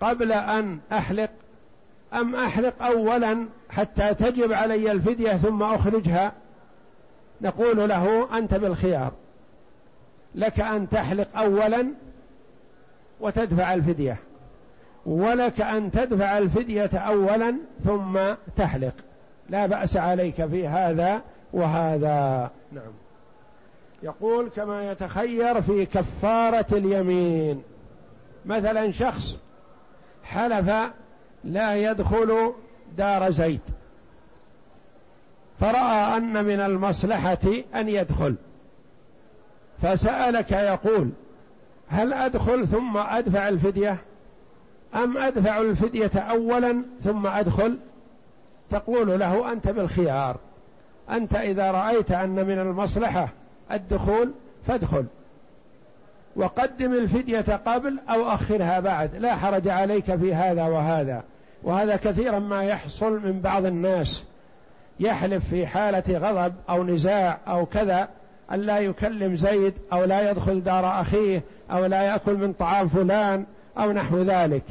قبل 0.00 0.32
أن 0.32 0.78
أحلق؟ 0.92 1.30
أم 2.14 2.36
أحلق 2.36 2.82
أولا 2.82 3.46
حتى 3.70 4.14
تجب 4.14 4.52
علي 4.52 4.92
الفدية 4.92 5.32
ثم 5.32 5.62
أخرجها؟ 5.62 6.32
نقول 7.40 7.88
له 7.88 8.38
أنت 8.38 8.54
بالخيار. 8.54 9.12
لك 10.34 10.60
أن 10.60 10.88
تحلق 10.88 11.38
أولا 11.38 11.86
وتدفع 13.20 13.74
الفدية. 13.74 14.16
ولك 15.10 15.60
أن 15.60 15.90
تدفع 15.90 16.38
الفدية 16.38 16.90
أولا 16.94 17.56
ثم 17.84 18.18
تحلق. 18.56 18.94
لا 19.48 19.66
بأس 19.66 19.96
عليك 19.96 20.46
في 20.46 20.68
هذا 20.68 21.20
وهذا. 21.52 22.50
نعم. 22.72 22.92
يقول 24.02 24.50
كما 24.56 24.90
يتخير 24.92 25.62
في 25.62 25.86
كفارة 25.86 26.66
اليمين. 26.72 27.62
مثلا 28.46 28.90
شخص 28.90 29.38
حلف 30.24 30.70
لا 31.44 31.76
يدخل 31.76 32.52
دار 32.96 33.30
زيد 33.30 33.60
فرأى 35.60 36.16
أن 36.16 36.44
من 36.44 36.60
المصلحة 36.60 37.38
أن 37.74 37.88
يدخل. 37.88 38.34
فسألك 39.82 40.52
يقول 40.52 41.10
هل 41.88 42.12
أدخل 42.12 42.68
ثم 42.68 42.96
أدفع 42.96 43.48
الفدية؟ 43.48 43.98
أم 44.94 45.16
أدفع 45.16 45.60
الفدية 45.60 46.10
أولا 46.16 46.82
ثم 47.04 47.26
أدخل؟ 47.26 47.78
تقول 48.70 49.20
له 49.20 49.52
أنت 49.52 49.68
بالخيار. 49.68 50.36
أنت 51.10 51.34
إذا 51.34 51.70
رأيت 51.70 52.10
أن 52.10 52.46
من 52.46 52.58
المصلحة 52.58 53.28
الدخول 53.72 54.32
فادخل. 54.66 55.04
وقدم 56.36 56.92
الفدية 56.92 57.60
قبل 57.66 57.98
أو 58.10 58.28
أخرها 58.28 58.80
بعد. 58.80 59.16
لا 59.16 59.36
حرج 59.36 59.68
عليك 59.68 60.16
في 60.16 60.34
هذا 60.34 60.64
وهذا. 60.64 61.22
وهذا 61.62 61.96
كثيرا 61.96 62.38
ما 62.38 62.64
يحصل 62.64 63.12
من 63.12 63.40
بعض 63.40 63.66
الناس. 63.66 64.24
يحلف 65.00 65.48
في 65.48 65.66
حالة 65.66 66.18
غضب 66.18 66.54
أو 66.70 66.84
نزاع 66.84 67.38
أو 67.48 67.66
كذا. 67.66 68.08
أن 68.52 68.60
لا 68.60 68.78
يكلم 68.78 69.36
زيد 69.36 69.74
أو 69.92 70.04
لا 70.04 70.30
يدخل 70.30 70.62
دار 70.62 71.00
أخيه 71.00 71.42
أو 71.70 71.86
لا 71.86 72.02
يأكل 72.02 72.34
من 72.34 72.52
طعام 72.52 72.88
فلان. 72.88 73.44
أو 73.78 73.92
نحو 73.92 74.22
ذلك. 74.22 74.62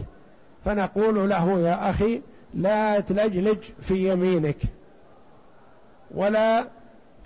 فنقول 0.65 1.29
له 1.29 1.59
يا 1.59 1.89
أخي 1.89 2.21
لا 2.53 2.99
تلجلج 2.99 3.57
في 3.81 4.11
يمينك 4.11 4.57
ولا 6.11 6.65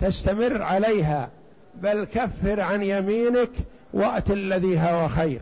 تستمر 0.00 0.62
عليها 0.62 1.28
بل 1.74 2.04
كفر 2.04 2.60
عن 2.60 2.82
يمينك 2.82 3.50
وأت 3.92 4.30
الذي 4.30 4.78
هو 4.78 5.08
خير. 5.08 5.40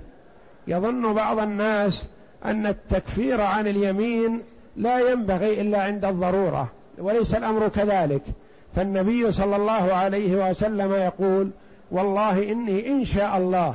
يظن 0.66 1.14
بعض 1.14 1.38
الناس 1.38 2.06
أن 2.44 2.66
التكفير 2.66 3.40
عن 3.40 3.66
اليمين 3.66 4.42
لا 4.76 5.10
ينبغي 5.10 5.60
إلا 5.60 5.82
عند 5.82 6.04
الضرورة 6.04 6.68
وليس 6.98 7.34
الأمر 7.34 7.68
كذلك. 7.68 8.22
فالنبي 8.76 9.32
صلى 9.32 9.56
الله 9.56 9.94
عليه 9.94 10.50
وسلم 10.50 10.92
يقول 10.92 11.50
والله 11.90 12.52
إني 12.52 12.88
إن 12.88 13.04
شاء 13.04 13.36
الله 13.36 13.74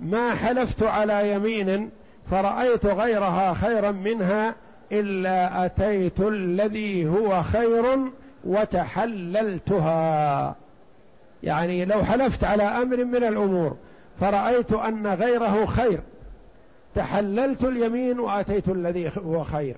ما 0.00 0.34
حلفت 0.34 0.82
على 0.82 1.32
يمين 1.32 1.90
فرأيت 2.30 2.86
غيرها 2.86 3.54
خيرا 3.54 3.90
منها 3.90 4.54
إلا 4.92 5.66
أتيت 5.66 6.20
الذي 6.20 7.08
هو 7.08 7.42
خير 7.42 7.98
وتحللتها. 8.44 9.86
يعني 11.42 11.84
لو 11.84 12.02
حلفت 12.02 12.44
على 12.44 12.62
أمر 12.62 13.04
من 13.04 13.24
الأمور 13.24 13.76
فرأيت 14.20 14.72
أن 14.72 15.06
غيره 15.06 15.66
خير 15.66 16.00
تحللت 16.94 17.64
اليمين 17.64 18.20
وأتيت 18.20 18.68
الذي 18.68 19.10
هو 19.18 19.44
خير. 19.44 19.76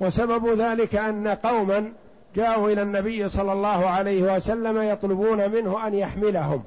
وسبب 0.00 0.60
ذلك 0.60 0.94
أن 0.94 1.28
قوما 1.28 1.92
جاءوا 2.36 2.70
إلى 2.70 2.82
النبي 2.82 3.28
صلى 3.28 3.52
الله 3.52 3.86
عليه 3.86 4.36
وسلم 4.36 4.82
يطلبون 4.82 5.50
منه 5.50 5.86
أن 5.86 5.94
يحملهم. 5.94 6.62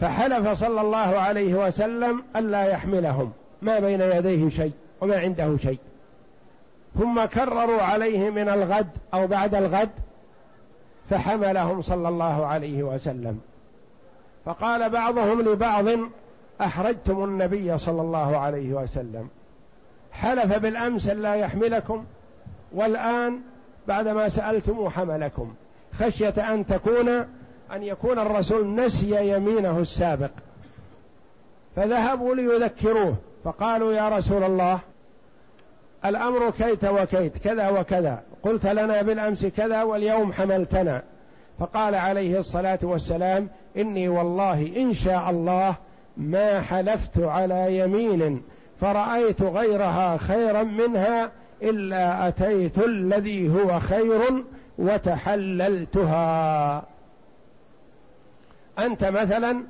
فحلف 0.00 0.48
صلى 0.48 0.80
الله 0.80 0.98
عليه 0.98 1.66
وسلم 1.66 2.22
الا 2.36 2.64
يحملهم 2.64 3.32
ما 3.62 3.78
بين 3.78 4.00
يديه 4.00 4.48
شيء 4.48 4.72
وما 5.00 5.18
عنده 5.18 5.56
شيء. 5.56 5.78
ثم 6.98 7.24
كرروا 7.24 7.82
عليه 7.82 8.30
من 8.30 8.48
الغد 8.48 8.88
أو 9.14 9.26
بعد 9.26 9.54
الغد 9.54 9.90
فحملهم 11.10 11.82
صلى 11.82 12.08
الله 12.08 12.46
عليه 12.46 12.82
وسلم. 12.82 13.40
فقال 14.44 14.90
بعضهم 14.90 15.42
لبعض 15.42 15.86
أحرجتم 16.60 17.24
النبي 17.24 17.78
صلى 17.78 18.00
الله 18.00 18.38
عليه 18.38 18.72
وسلم. 18.72 19.28
حلف 20.12 20.58
بالأمس 20.58 21.08
لا 21.08 21.34
يحملكم 21.34 22.04
والآن 22.72 23.40
بعدما 23.88 24.28
سالتم 24.28 24.88
حملكم. 24.88 25.54
خشية 25.98 26.54
أن 26.54 26.66
تكون 26.66 27.26
أن 27.72 27.82
يكون 27.82 28.18
الرسول 28.18 28.74
نسي 28.74 29.34
يمينه 29.34 29.78
السابق. 29.78 30.30
فذهبوا 31.76 32.34
ليذكروه. 32.34 33.16
فقالوا 33.44 33.92
يا 33.92 34.08
رسول 34.08 34.44
الله 34.44 34.78
الأمر 36.04 36.50
كيت 36.50 36.84
وكيت 36.84 37.38
كذا 37.38 37.68
وكذا. 37.68 38.22
قلت 38.42 38.66
لنا 38.66 39.02
بالأمس 39.02 39.46
كذا 39.46 39.82
واليوم 39.82 40.32
حملتنا. 40.32 41.02
فقال 41.58 41.94
عليه 41.94 42.38
الصلاة 42.38 42.78
والسلام 42.82 43.48
إني 43.76 44.08
والله 44.08 44.72
إن 44.76 44.94
شاء 44.94 45.30
الله 45.30 45.74
ما 46.16 46.60
حلفت 46.60 47.18
على 47.18 47.78
يمين 47.78 48.42
فرأيت 48.80 49.42
غيرها 49.42 50.16
خيرا 50.16 50.62
منها 50.62 51.30
إلا 51.62 52.28
أتيت 52.28 52.78
الذي 52.78 53.48
هو 53.48 53.80
خير 53.80 54.44
وتحللتها. 54.78 56.20
أنت 58.86 59.04
مثلا 59.04 59.62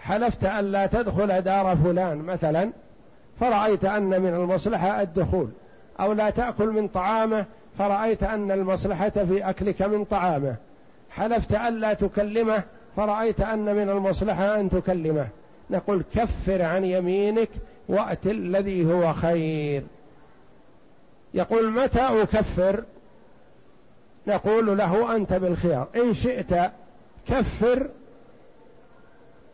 حلفت 0.00 0.44
الا 0.44 0.86
تدخل 0.86 1.42
دار 1.42 1.76
فلان 1.76 2.18
مثلا 2.18 2.70
فرأيت 3.40 3.84
أن 3.84 4.22
من 4.22 4.34
المصلحة 4.34 5.02
الدخول 5.02 5.48
أو 6.00 6.12
لا 6.12 6.30
تأكل 6.30 6.66
من 6.66 6.88
طعامه 6.88 7.46
فرأيت 7.78 8.22
أن 8.22 8.50
المصلحة 8.50 9.10
في 9.10 9.50
أكلك 9.50 9.82
من 9.82 10.04
طعامه. 10.04 10.56
حلفت 11.10 11.54
ألا 11.54 11.94
تكلمه 11.94 12.62
فرأيت 12.96 13.40
أن 13.40 13.74
من 13.74 13.90
المصلحة 13.90 14.60
أن 14.60 14.70
تكلمه. 14.70 15.28
نقول 15.70 16.04
كفر 16.14 16.62
عن 16.62 16.84
يمينك 16.84 17.48
وأت 17.88 18.26
الذي 18.26 18.92
هو 18.92 19.12
خير. 19.12 19.82
يقول 21.34 21.70
متى 21.70 22.00
أكفر؟ 22.00 22.84
نقول 24.26 24.78
له 24.78 25.16
أنت 25.16 25.32
بالخيار. 25.32 25.88
إن 25.96 26.14
شئت 26.14 26.70
كفر 27.28 27.88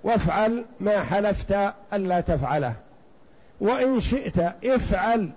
وافعل 0.04 0.64
ما 0.80 1.02
حلفت 1.02 1.56
ألا 1.92 2.20
تفعله. 2.20 2.74
وإن 3.60 4.00
شئت 4.00 4.38
افعل 4.64 5.30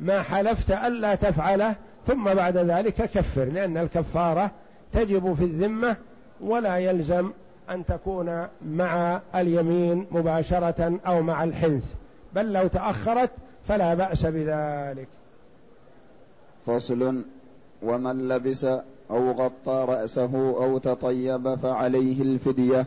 ما 0.00 0.22
حلفت 0.22 0.70
ألا 0.70 1.14
تفعله 1.14 1.76
ثم 2.06 2.34
بعد 2.34 2.56
ذلك 2.56 2.94
كفر 2.94 3.44
لأن 3.44 3.76
الكفارة 3.76 4.50
تجب 4.92 5.34
في 5.34 5.44
الذمة 5.44 5.96
ولا 6.40 6.76
يلزم 6.76 7.32
أن 7.70 7.84
تكون 7.86 8.46
مع 8.66 9.20
اليمين 9.34 10.06
مباشرة 10.10 11.00
أو 11.06 11.22
مع 11.22 11.44
الحنث. 11.44 11.94
بل 12.34 12.52
لو 12.52 12.66
تأخرت 12.66 13.30
فلا 13.68 13.94
بأس 13.94 14.26
بذلك. 14.26 15.08
فصل 16.66 17.22
ومن 17.82 18.28
لبس 18.28 18.66
أو 19.10 19.30
غطى 19.30 19.84
رأسه 19.88 20.34
أو 20.34 20.78
تطيب 20.78 21.54
فعليه 21.54 22.22
الفدية 22.22 22.86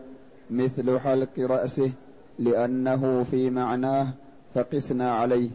مثل 0.51 0.99
حلق 0.99 1.39
رأسه 1.39 1.91
لأنه 2.39 3.23
في 3.23 3.49
معناه 3.49 4.07
فقسنا 4.55 5.13
عليه. 5.13 5.49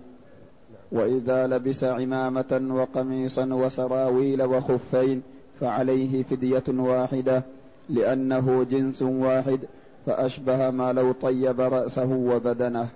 وإذا 0.93 1.47
لبس 1.47 1.85
عمامة 1.85 2.69
وقميصا 2.71 3.45
وسراويل 3.45 4.43
وخفين 4.43 5.23
فعليه 5.61 6.23
فدية 6.23 6.65
واحدة 6.69 7.43
لأنه 7.89 8.67
جنس 8.71 9.03
واحد 9.03 9.61
فأشبه 10.07 10.71
ما 10.71 10.93
لو 10.93 11.13
طيب 11.13 11.61
رأسه 11.61 12.13
وبدنه. 12.13 12.89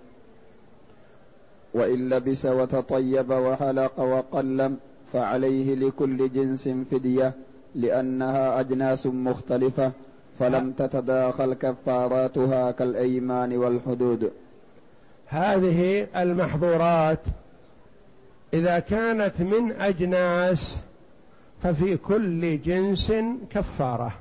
وإن 1.74 2.08
لبس 2.08 2.46
وتطيب 2.46 3.30
وحلق 3.30 4.00
وقلم 4.00 4.76
فعليه 5.12 5.74
لكل 5.74 6.32
جنس 6.32 6.68
فدية 6.68 7.32
لأنها 7.74 8.60
أجناس 8.60 9.06
مختلفة 9.06 9.92
فلم 10.38 10.72
تتداخل 10.72 11.54
كفاراتها 11.54 12.70
كالأيمان 12.70 13.56
والحدود. 13.56 14.32
هذه 15.26 16.06
المحظورات 16.16 17.20
إذا 18.54 18.78
كانت 18.78 19.42
من 19.42 19.72
أجناس 19.72 20.78
ففي 21.62 21.96
كل 21.96 22.62
جنس 22.62 23.12
كفارة. 23.50 24.12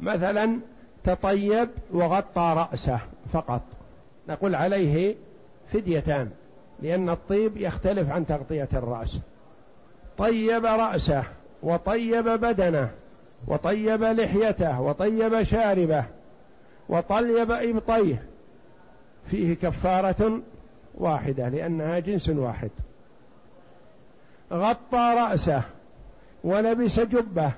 مثلا 0.00 0.58
تطيب 1.04 1.68
وغطى 1.92 2.54
رأسه 2.56 3.00
فقط. 3.32 3.62
نقول 4.28 4.54
عليه 4.54 5.14
فديتان 5.72 6.30
لأن 6.82 7.08
الطيب 7.08 7.56
يختلف 7.56 8.10
عن 8.10 8.26
تغطية 8.26 8.68
الرأس. 8.72 9.18
طيب 10.18 10.66
رأسه 10.66 11.24
وطيب 11.62 12.24
بدنه 12.28 12.90
وطيب 13.48 14.02
لحيته 14.02 14.80
وطيب 14.80 15.42
شاربه 15.42 16.04
وطيب 16.88 17.50
إبطيه. 17.50 18.22
فيه 19.30 19.54
كفارة 19.54 20.40
واحدة 20.94 21.48
لأنها 21.48 21.98
جنس 21.98 22.28
واحد. 22.28 22.70
غطى 24.52 25.14
رأسه 25.16 25.62
ولبس 26.44 27.00
جبة 27.00 27.52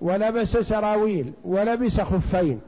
ولبس 0.00 0.56
سراويل 0.56 1.32
ولبس 1.44 2.00
خفين. 2.00 2.60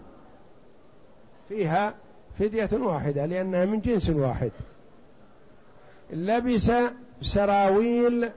فيها 1.48 1.94
فدية 2.38 2.70
واحدة 2.72 3.26
لأنها 3.26 3.64
من 3.64 3.80
جنس 3.80 4.10
واحد. 4.10 4.50
لبس 6.10 6.72
سراويل 7.20 8.30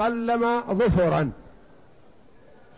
وقلم 0.00 0.60
ظفرا. 0.60 1.30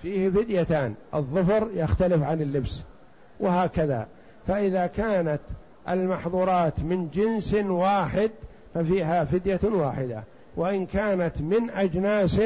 فيه 0.03 0.29
فديتان. 0.29 0.95
الظفر 1.15 1.69
يختلف 1.75 2.23
عن 2.23 2.43
اللبس. 2.43 2.83
وهكذا. 3.41 4.07
فإذا 4.47 4.87
كانت 4.87 5.41
المحظورات 5.89 6.81
من 6.81 7.09
جنس 7.15 7.55
واحد 7.55 8.31
ففيها 8.75 9.25
فدية 9.25 9.61
واحدة. 9.65 10.23
وإن 10.57 10.87
كانت 10.87 11.41
من 11.41 11.71
أجناس 11.71 12.41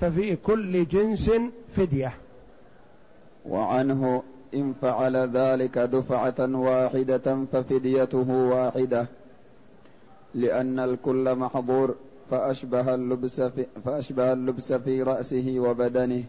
ففي 0.00 0.36
كل 0.36 0.88
جنس 0.88 1.30
فدية. 1.76 2.12
وعنه 3.48 4.22
إن 4.54 4.74
فعل 4.82 5.16
ذلك 5.16 5.78
دفعة 5.78 6.34
واحدة 6.38 7.44
ففديته 7.52 8.30
واحدة. 8.30 9.06
لأن 10.34 10.78
الكل 10.78 11.34
محظور. 11.34 11.94
فأشبه 12.30 12.94
اللبس 12.94 13.40
في 13.40 13.66
فأشبه 13.84 14.32
اللبس 14.32 14.72
في 14.72 15.02
رأسه 15.02 15.54
وبدنه. 15.58 16.24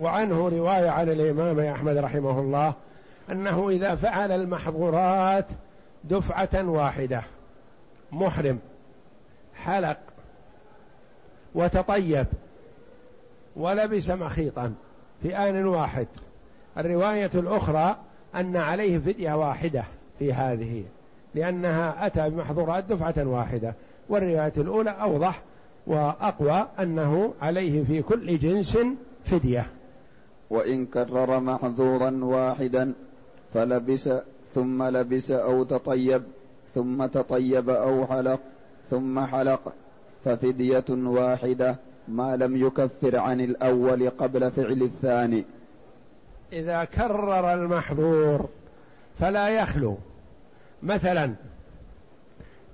وعنه 0.00 0.48
رواية 0.48 0.90
عن 0.90 1.08
الإمام 1.08 1.60
أحمد 1.60 1.96
رحمه 1.96 2.40
الله 2.40 2.74
أنه 3.30 3.68
إذا 3.68 3.94
فعل 3.94 4.32
المحظورات 4.32 5.46
دفعة 6.04 6.68
واحدة 6.68 7.22
محرم 8.12 8.58
حلق 9.54 9.98
وتطيب 11.54 12.26
ولبس 13.56 14.10
مخيطا 14.10 14.74
في 15.22 15.36
آن 15.36 15.66
واحد. 15.66 16.06
الرواية 16.78 17.30
الأخرى 17.34 17.96
أن 18.34 18.56
عليه 18.56 18.98
فدية 18.98 19.32
واحدة 19.32 19.84
في 20.18 20.32
هذه 20.32 20.84
لأنها 21.34 22.06
أتى 22.06 22.30
بمحظورات 22.30 22.84
دفعة 22.84 23.14
واحدة. 23.28 23.74
والرواية 24.08 24.52
الأولى 24.56 24.90
أوضح 24.90 25.42
وأقوى 25.86 26.66
أنه 26.78 27.34
عليه 27.40 27.84
في 27.84 28.02
كل 28.02 28.38
جنس 28.38 28.78
فدية. 29.24 29.66
وإن 30.50 30.86
كرر 30.86 31.40
محظورا 31.40 32.10
واحدا 32.24 32.92
فلبس 33.54 34.10
ثم 34.52 34.82
لبس 34.82 35.30
أو 35.30 35.64
تطيب 35.64 36.22
ثم 36.74 37.06
تطيب 37.06 37.70
أو 37.70 38.06
حلق 38.06 38.40
ثم 38.90 39.20
حلق 39.20 39.72
ففدية 40.24 40.84
واحدة 40.90 41.76
ما 42.08 42.36
لم 42.36 42.66
يكفر 42.66 43.16
عن 43.16 43.40
الأول 43.40 44.10
قبل 44.10 44.50
فعل 44.50 44.82
الثاني. 44.82 45.44
إذا 46.52 46.84
كرر 46.84 47.54
المحظور 47.54 48.48
فلا 49.20 49.48
يخلو. 49.48 49.96
مثلا 50.82 51.34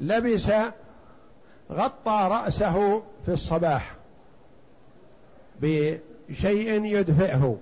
لبس 0.01 0.51
غطى 1.71 2.29
رأسه 2.31 3.03
في 3.25 3.33
الصباح 3.33 3.95
بشيء 5.61 6.85
يدفئه 6.85 7.59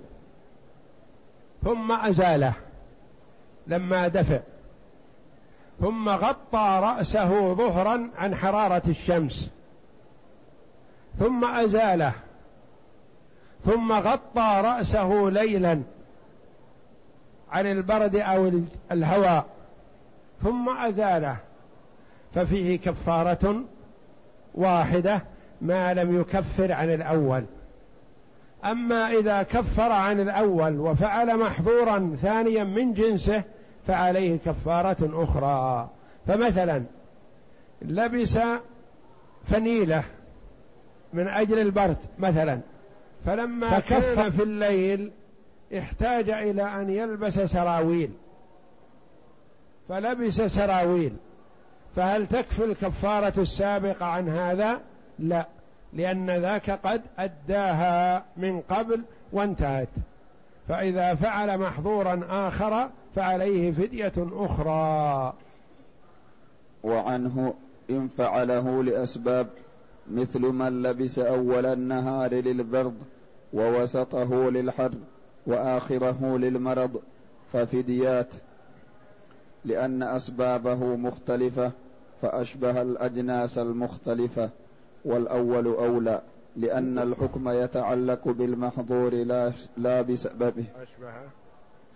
ثم 1.63 1.91
أزاله 1.91 2.53
لما 3.67 4.07
دفع 4.07 4.39
ثم 5.79 6.09
غطى 6.09 6.79
رأسه 6.83 7.53
ظهرا 7.53 8.09
عن 8.17 8.35
حرارة 8.35 8.81
الشمس 8.87 9.49
ثم 11.19 11.45
أزاله 11.45 12.13
ثم 13.65 13.91
غطى 13.91 14.61
رأسه 14.63 15.29
ليلا 15.29 15.81
عن 17.51 17.65
البرد 17.65 18.15
أو 18.15 18.51
الهواء 18.91 19.45
ثم 20.43 20.69
أزاله 20.69 21.37
ففيه 22.35 22.79
كفارة 22.79 23.63
واحدة 24.55 25.23
ما 25.61 25.93
لم 25.93 26.19
يكفر 26.19 26.71
عن 26.71 26.89
الأول. 26.89 27.45
أما 28.65 29.11
إذا 29.11 29.43
كفر 29.43 29.91
عن 29.91 30.19
الأول 30.19 30.79
وفعل 30.79 31.37
محظورا 31.37 32.15
ثانيا 32.21 32.63
من 32.63 32.93
جنسه 32.93 33.43
فعليه 33.87 34.37
كفارة 34.45 35.23
أخرى. 35.23 35.89
فمثلا 36.27 36.83
لبس 37.81 38.39
فنيلة 39.45 40.03
من 41.13 41.27
أجل 41.27 41.59
البرد 41.59 41.97
مثلا 42.19 42.59
فلما 43.25 43.79
كان 43.79 44.31
في 44.31 44.43
الليل 44.43 45.11
احتاج 45.77 46.29
إلى 46.29 46.63
أن 46.63 46.89
يلبس 46.89 47.39
سراويل. 47.39 48.11
فلبس 49.89 50.41
سراويل. 50.41 51.13
فهل 51.95 52.27
تكفي 52.27 52.63
الكفارة 52.63 53.33
السابقة 53.37 54.05
عن 54.05 54.29
هذا؟ 54.29 54.81
لا 55.19 55.47
لأن 55.93 56.29
ذاك 56.29 56.69
قد 56.69 57.01
أداها 57.19 58.25
من 58.37 58.61
قبل 58.61 59.01
وانتهت 59.33 59.89
فإذا 60.67 61.15
فعل 61.15 61.57
محظورا 61.57 62.21
آخر 62.29 62.89
فعليه 63.15 63.71
فدية 63.71 64.13
أخرى 64.17 65.33
وعنه 66.83 67.53
إن 67.89 68.07
فعله 68.07 68.83
لأسباب 68.83 69.47
مثل 70.11 70.39
من 70.39 70.83
لبس 70.83 71.19
أول 71.19 71.65
النهار 71.65 72.33
للبرد 72.33 72.97
ووسطه 73.53 74.49
للحر 74.49 74.91
وآخره 75.47 76.37
للمرض 76.37 77.01
ففديات 77.53 78.33
لأن 79.65 80.03
أسبابه 80.03 80.95
مختلفة 80.95 81.71
فأشبه 82.21 82.81
الأجناس 82.81 83.57
المختلفة 83.57 84.49
والأول 85.05 85.67
أولى 85.67 86.21
لأن 86.55 86.99
الحكم 86.99 87.49
يتعلق 87.49 88.27
بالمحظور 88.27 89.13
لا, 89.13 89.51
لا 89.77 90.01
بسببه. 90.01 90.65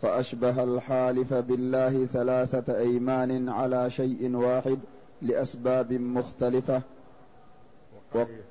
فأشبه 0.01 0.63
الحالف 0.63 1.33
بالله 1.33 2.05
ثلاثة 2.05 2.77
أيمان 2.77 3.49
على 3.49 3.89
شيء 3.89 4.35
واحد 4.35 4.79
لأسباب 5.21 5.93
مختلفة. 5.93 6.81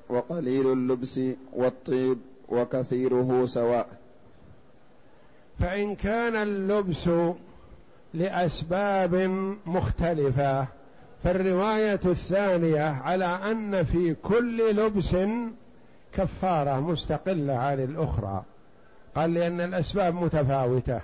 وقليل 0.09 0.71
اللبس 0.71 1.21
والطيب 1.53 2.17
وكثيره 2.49 3.45
سواء. 3.45 3.87
فإن 5.59 5.95
كان 5.95 6.35
اللبس 6.35 7.09
لأسباب 8.13 9.15
مختلفة. 9.65 10.65
فالرواية 11.23 11.99
الثانية 12.05 12.83
على 12.83 13.25
أن 13.25 13.83
في 13.83 14.13
كل 14.13 14.75
لبس 14.75 15.15
كفارة 16.13 16.79
مستقلة 16.79 17.53
عن 17.53 17.79
الأخرى. 17.79 18.43
قال 19.15 19.33
لأن 19.33 19.61
الأسباب 19.61 20.15
متفاوتة. 20.15 21.01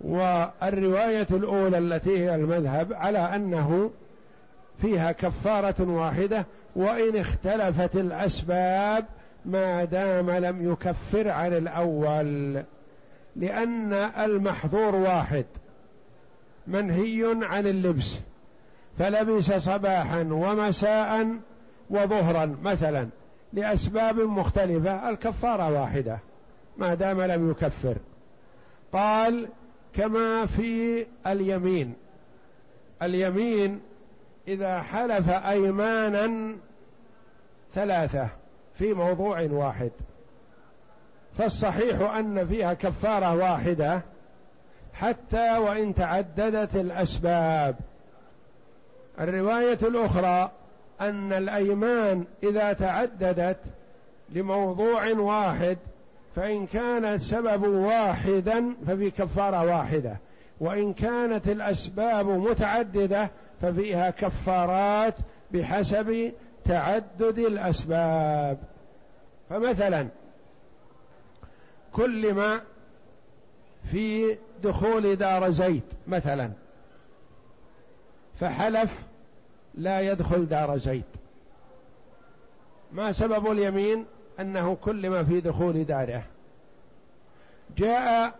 والرواية 0.00 1.26
الأولى 1.30 1.78
التي 1.78 2.18
هي 2.18 2.34
المذهب 2.34 2.92
على 2.92 3.18
أنه 3.18 3.90
فيها 4.80 5.12
كفارة 5.12 5.90
واحدة 5.90 6.46
وإن 6.76 7.16
اختلفت 7.16 7.96
الأسباب 7.96 9.04
ما 9.44 9.84
دام 9.84 10.30
لم 10.30 10.72
يكفر 10.72 11.28
عن 11.28 11.52
الأول. 11.52 12.62
لأن 13.36 13.92
المحظور 13.92 14.94
واحد 14.94 15.44
منهي 16.66 17.38
عن 17.42 17.66
اللبس 17.66 18.20
فلبس 18.98 19.52
صباحا 19.52 20.20
ومساء 20.20 21.36
وظهرا 21.90 22.56
مثلا 22.62 23.08
لأسباب 23.52 24.20
مختلفة 24.20 25.08
الكفارة 25.08 25.80
واحدة 25.80 26.18
ما 26.76 26.94
دام 26.94 27.22
لم 27.22 27.50
يكفر. 27.50 27.96
قال 28.92 29.48
كما 29.94 30.46
في 30.46 31.06
اليمين. 31.26 31.94
اليمين 33.02 33.80
إذا 34.48 34.82
حلف 34.82 35.28
أيمانا 35.28 36.56
ثلاثة 37.74 38.28
في 38.74 38.92
موضوع 38.92 39.48
واحد. 39.50 39.90
فالصحيح 41.38 42.00
أن 42.00 42.46
فيها 42.46 42.74
كفارة 42.74 43.34
واحدة 43.34 44.02
حتى 44.94 45.58
وإن 45.58 45.94
تعددت 45.94 46.76
الأسباب. 46.76 47.76
الرواية 49.20 49.78
الأخرى 49.82 50.50
أن 51.00 51.32
الأيمان 51.32 52.24
إذا 52.42 52.72
تعددت 52.72 53.56
لموضوع 54.28 55.08
واحد 55.12 55.78
فإن 56.36 56.66
كان 56.66 57.04
السبب 57.04 57.62
واحدا 57.62 58.74
ففي 58.86 59.10
كفارة 59.10 59.64
واحدة 59.64 60.16
وإن 60.60 60.92
كانت 60.92 61.48
الأسباب 61.48 62.26
متعددة 62.26 63.30
ففيها 63.62 64.10
كفارات 64.10 65.14
بحسب 65.50 66.32
تعدد 66.64 67.38
الأسباب. 67.38 68.58
فمثلا 69.50 70.06
كل 71.92 72.34
ما 72.34 72.60
في 73.84 74.36
دخول 74.62 75.16
دار 75.16 75.50
زيد 75.50 75.82
مثلا. 76.06 76.50
فحلف 78.40 79.02
لا 79.74 80.00
يدخل 80.00 80.46
دار 80.46 80.78
زيد. 80.78 81.04
ما 82.92 83.12
سبب 83.12 83.50
اليمين؟ 83.50 84.06
أنه 84.40 84.74
كل 84.74 85.10
ما 85.10 85.24
في 85.24 85.40
دخول 85.40 85.84
داره. 85.84 86.22
جاء 87.76 88.34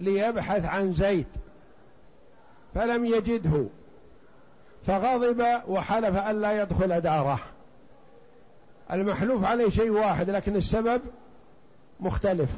ليبحث 0.00 0.64
عن 0.64 0.92
زيد 0.92 1.26
فلم 2.74 3.06
يجده. 3.06 3.66
فغضب 4.86 5.62
وحلف 5.68 6.16
الا 6.16 6.62
يدخل 6.62 7.00
داره. 7.00 7.40
المحلوف 8.92 9.44
عليه 9.44 9.68
شيء 9.68 9.90
واحد 9.90 10.30
لكن 10.30 10.56
السبب 10.56 11.00
مختلف. 12.00 12.50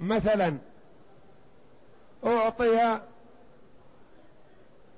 مثلا 0.00 0.56
أعطي 2.24 3.00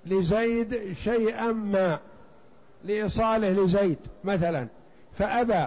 لزيد 0.07 0.92
شيئا 0.92 1.52
ما 1.52 1.98
لإيصاله 2.85 3.50
لزيد 3.50 3.98
مثلا 4.24 4.66
فأبى 5.18 5.66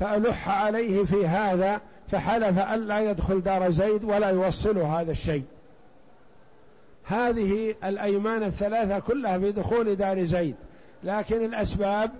فألح 0.00 0.48
عليه 0.48 1.04
في 1.04 1.26
هذا 1.26 1.80
فحلف 2.10 2.58
ألا 2.58 3.00
يدخل 3.00 3.42
دار 3.42 3.70
زيد 3.70 4.04
ولا 4.04 4.30
يوصله 4.30 5.00
هذا 5.00 5.12
الشيء. 5.12 5.44
هذه 7.04 7.74
الأيمان 7.84 8.42
الثلاثة 8.42 8.98
كلها 8.98 9.38
في 9.38 9.52
دخول 9.52 9.96
دار 9.96 10.24
زيد 10.24 10.54
لكن 11.04 11.44
الأسباب 11.44 12.10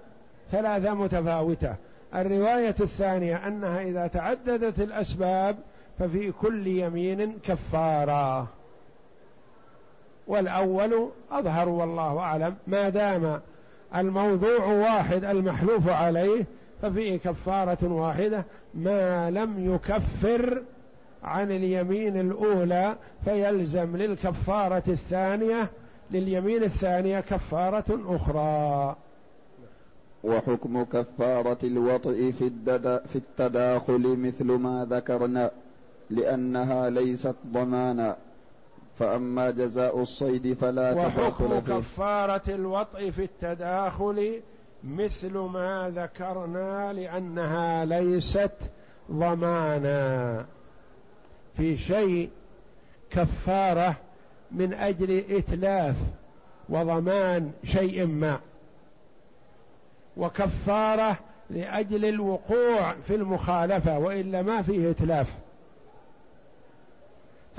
ثلاثة 0.53 0.95
متفاوتة. 0.95 1.75
الرواية 2.15 2.75
الثانية 2.81 3.47
أنها 3.47 3.83
إذا 3.83 4.07
تعددت 4.07 4.81
الأسباب 4.81 5.57
ففي 6.01 6.33
كل 6.33 6.67
يمين 6.67 7.39
كفاره 7.43 8.49
والأول 10.27 11.09
أظهر 11.31 11.69
والله 11.69 12.19
أعلم 12.19 12.55
ما 12.67 12.89
دام 12.89 13.41
الموضوع 13.97 14.65
واحد 14.67 15.25
المحلوف 15.25 15.89
عليه 15.89 16.45
ففيه 16.83 17.17
كفارة 17.17 17.93
واحدة 17.93 18.45
ما 18.75 19.31
لم 19.31 19.75
يكفر 19.75 20.63
عن 21.25 21.51
اليمين 21.51 22.21
الأولى 22.21 22.97
فيلزم 23.25 23.97
للكفارة 23.97 24.83
الثانية 24.89 25.71
لليمين 26.11 26.63
الثانية 26.63 27.21
كفارة 27.21 28.01
أخرى. 28.17 28.97
وحكم 30.25 30.83
كفارة 30.85 31.59
الوطئ 31.65 32.33
في, 32.33 32.51
في 33.09 33.17
التداخل 33.17 34.17
مثل 34.19 34.45
ما 34.45 34.87
ذكرنا. 34.91 35.51
لأنها 36.11 36.91
ليست 36.91 37.37
ضمانا 37.47 38.17
فأما 38.99 39.51
جزاء 39.51 40.01
الصيد 40.01 40.53
فلا 40.53 40.93
وحكم 40.95 41.59
كفارة 41.59 42.43
الوطء 42.49 43.11
في 43.11 43.25
التداخل 43.25 44.41
مثل 44.85 45.39
ما 45.39 45.93
ذكرنا 45.97 46.93
لأنها 46.93 47.85
ليست 47.85 48.53
ضمانا 49.11 50.47
في 51.57 51.77
شيء 51.77 52.31
كفارة 53.11 53.97
من 54.53 54.75
أجل 54.75 55.25
إتلاف 55.31 55.97
وضمان 56.69 57.53
شيء 57.65 58.07
ما. 58.07 58.41
وكفارة 60.17 61.19
لأجل 61.51 62.05
الوقوع 62.05 62.95
في 62.95 63.15
المخالفة 63.15 63.99
وإلا 63.99 64.43
ما 64.43 64.63
فيه 64.63 64.91
إتلاف. 64.91 65.35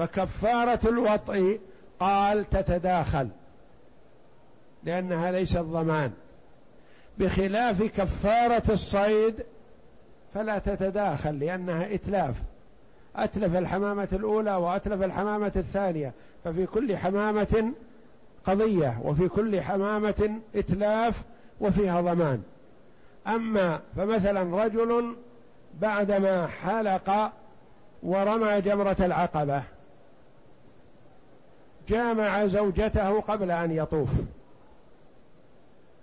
فكفارة 0.02 0.80
الوطء 0.86 1.60
قال 1.99 2.49
تتداخل 2.49 3.28
لأنها 4.84 5.32
ليست 5.32 5.58
ضمان. 5.58 6.12
بخلاف 7.18 7.84
كفارة 7.84 8.64
الصيد 8.70 9.43
فلا 10.34 10.60
تتداخل 10.60 11.39
لأنها 11.39 11.93
إتلاف. 11.93 12.36
أتلف 13.16 13.56
الحمامة 13.56 14.08
الأولى 14.14 14.56
وأتلف 14.56 15.04
الحمامة 15.04 15.52
الثانية 15.56 16.12
ففي 16.43 16.66
كل 16.66 16.97
حمامة 16.97 17.72
قضية 18.45 18.99
وفي 19.04 19.28
كل 19.28 19.62
حمامة 19.62 20.39
إتلاف 20.56 21.22
وفيها 21.60 22.02
ضمان. 22.02 22.43
أما 23.28 23.80
فمثلا 23.95 24.64
رجل 24.64 25.16
بعدما 25.82 26.47
حلق 26.47 27.32
ورمى 28.04 28.62
جمرة 28.62 28.97
العقبة 28.99 29.64
جامع 31.92 32.46
زوجته 32.46 33.20
قبل 33.20 33.52
أن 33.52 33.72
يطوف. 33.72 34.10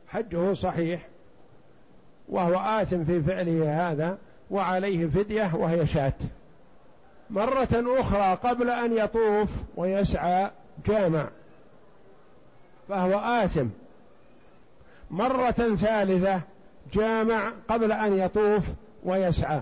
حجه 0.08 0.54
صحيح 0.54 1.06
وهو 2.28 2.54
آثم 2.54 3.04
في 3.04 3.22
فعله 3.22 3.90
هذا 3.90 4.18
وعليه 4.50 5.06
فدية 5.06 5.54
وهي 5.54 5.86
شاة. 5.86 6.12
مرة 7.30 7.68
أخرى 7.72 8.34
قبل 8.34 8.70
أن 8.70 8.96
يطوف 8.96 9.48
ويسعى 9.76 10.50
جامع 10.86 11.28
فهو 12.88 13.18
آثم. 13.18 13.66
مرة 15.10 15.50
ثالثة 15.50 16.40
جامع 16.92 17.52
قبل 17.68 17.92
أن 17.92 18.18
يطوف 18.18 18.64
ويسعى. 19.04 19.60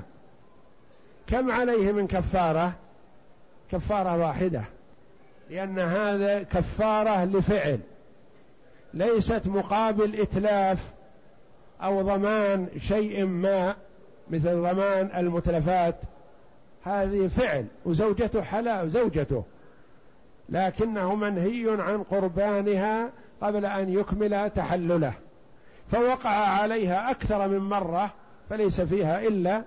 كم 1.27 1.51
عليه 1.51 1.93
من 1.93 2.07
كفارة؟ 2.07 2.73
كفارة 3.71 4.17
واحدة. 4.17 4.63
لأن 5.51 5.79
هذا 5.79 6.43
كفارة 6.43 7.25
لفعل. 7.25 7.79
ليست 8.95 9.47
مقابل 9.47 10.21
إتلاف 10.21 10.93
أو 11.83 12.03
ضمان 12.03 12.69
شيء 12.79 13.25
ما 13.25 13.75
مثل 14.31 14.63
ضمان 14.63 15.11
المتلفات. 15.17 15.97
هذه 16.85 17.27
فعل 17.27 17.67
وزوجته 17.85 18.43
حلال 18.43 18.91
زوجته. 18.91 19.45
لكنه 20.49 21.15
منهي 21.15 21.77
عن 21.79 22.03
قربانها 22.03 23.11
قبل 23.41 23.67
أن 23.67 23.89
يكمل 23.89 24.51
تحلله. 24.51 25.13
فوقع 25.93 26.31
عليها 26.31 27.11
أكثر 27.11 27.49
من 27.49 27.59
مرة 27.59 28.11
فليس 28.51 28.81
فيها 28.81 29.21
إلا 29.23 29.63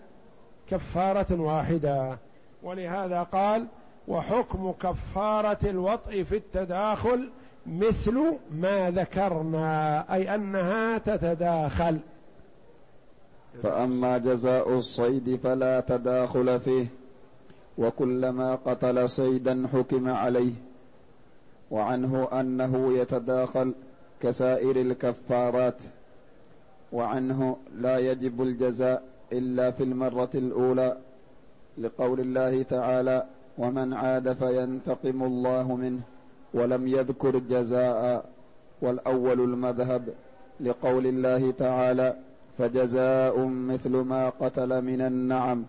كفارة 0.70 1.42
واحدة. 1.42 2.18
ولهذا 2.64 3.24
قال 3.24 3.68
وحكم 4.10 4.72
كفارة 4.72 5.70
الوطء 5.70 6.24
في 6.24 6.38
التداخل 6.38 7.30
مثل 7.66 8.38
ما 8.52 8.92
ذكرنا 8.92 10.06
أي 10.14 10.36
أنها 10.36 10.98
تتداخل. 10.98 12.00
فأما 13.64 14.18
جزاء 14.18 14.74
الصيد 14.74 15.40
فلا 15.44 15.80
تداخل 15.80 16.60
فيه 16.60 16.86
وكلما 17.78 18.56
قتل 18.56 19.10
صيدا 19.10 19.68
حكم 19.74 20.10
عليه. 20.10 20.54
وعنه 21.72 22.28
أنه 22.40 22.94
يتداخل 22.94 23.74
كسائر 24.22 24.82
الكفارات 24.82 25.84
وعنه 26.92 27.58
لا 27.76 27.98
يجب 27.98 28.42
الجزاء 28.42 29.04
إلا 29.32 29.72
في 29.72 29.84
المرة 29.84 30.30
الأولى 30.36 30.98
لقول 31.78 32.20
الله 32.20 32.64
تعالى 32.64 33.26
ومن 33.60 33.94
عاد 33.94 34.34
فينتقم 34.34 35.24
الله 35.24 35.76
منه 35.76 36.00
ولم 36.54 36.88
يذكر 36.88 37.38
جزاء 37.38 38.30
والأول 38.82 39.40
المذهب 39.40 40.10
لقول 40.60 41.08
الله 41.08 41.52
تعالى 41.52 42.16
فجزاء 42.58 43.46
مثل 43.46 43.90
ما 43.90 44.30
قتل 44.30 44.82
من 44.82 45.02
النعم 45.02 45.66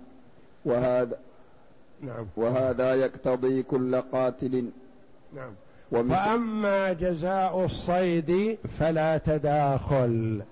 وهذا 0.64 1.18
نعم. 2.00 2.26
وهذا 2.36 2.94
يقتضي 2.94 3.62
كل 3.62 4.00
قاتل. 4.00 4.70
نعم. 5.34 5.52
فأما 6.08 6.92
جزاء 6.92 7.64
الصيد 7.64 8.58
فلا 8.78 9.18
تداخل. 9.18 10.42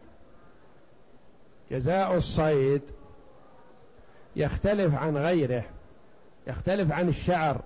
جزاء 1.70 2.16
الصيد 2.16 2.82
يختلف 4.36 4.95
عن 4.95 5.16
غيره. 5.16 5.64
يختلف 6.49 6.92
عن 6.92 7.09
الشعر 7.09 7.61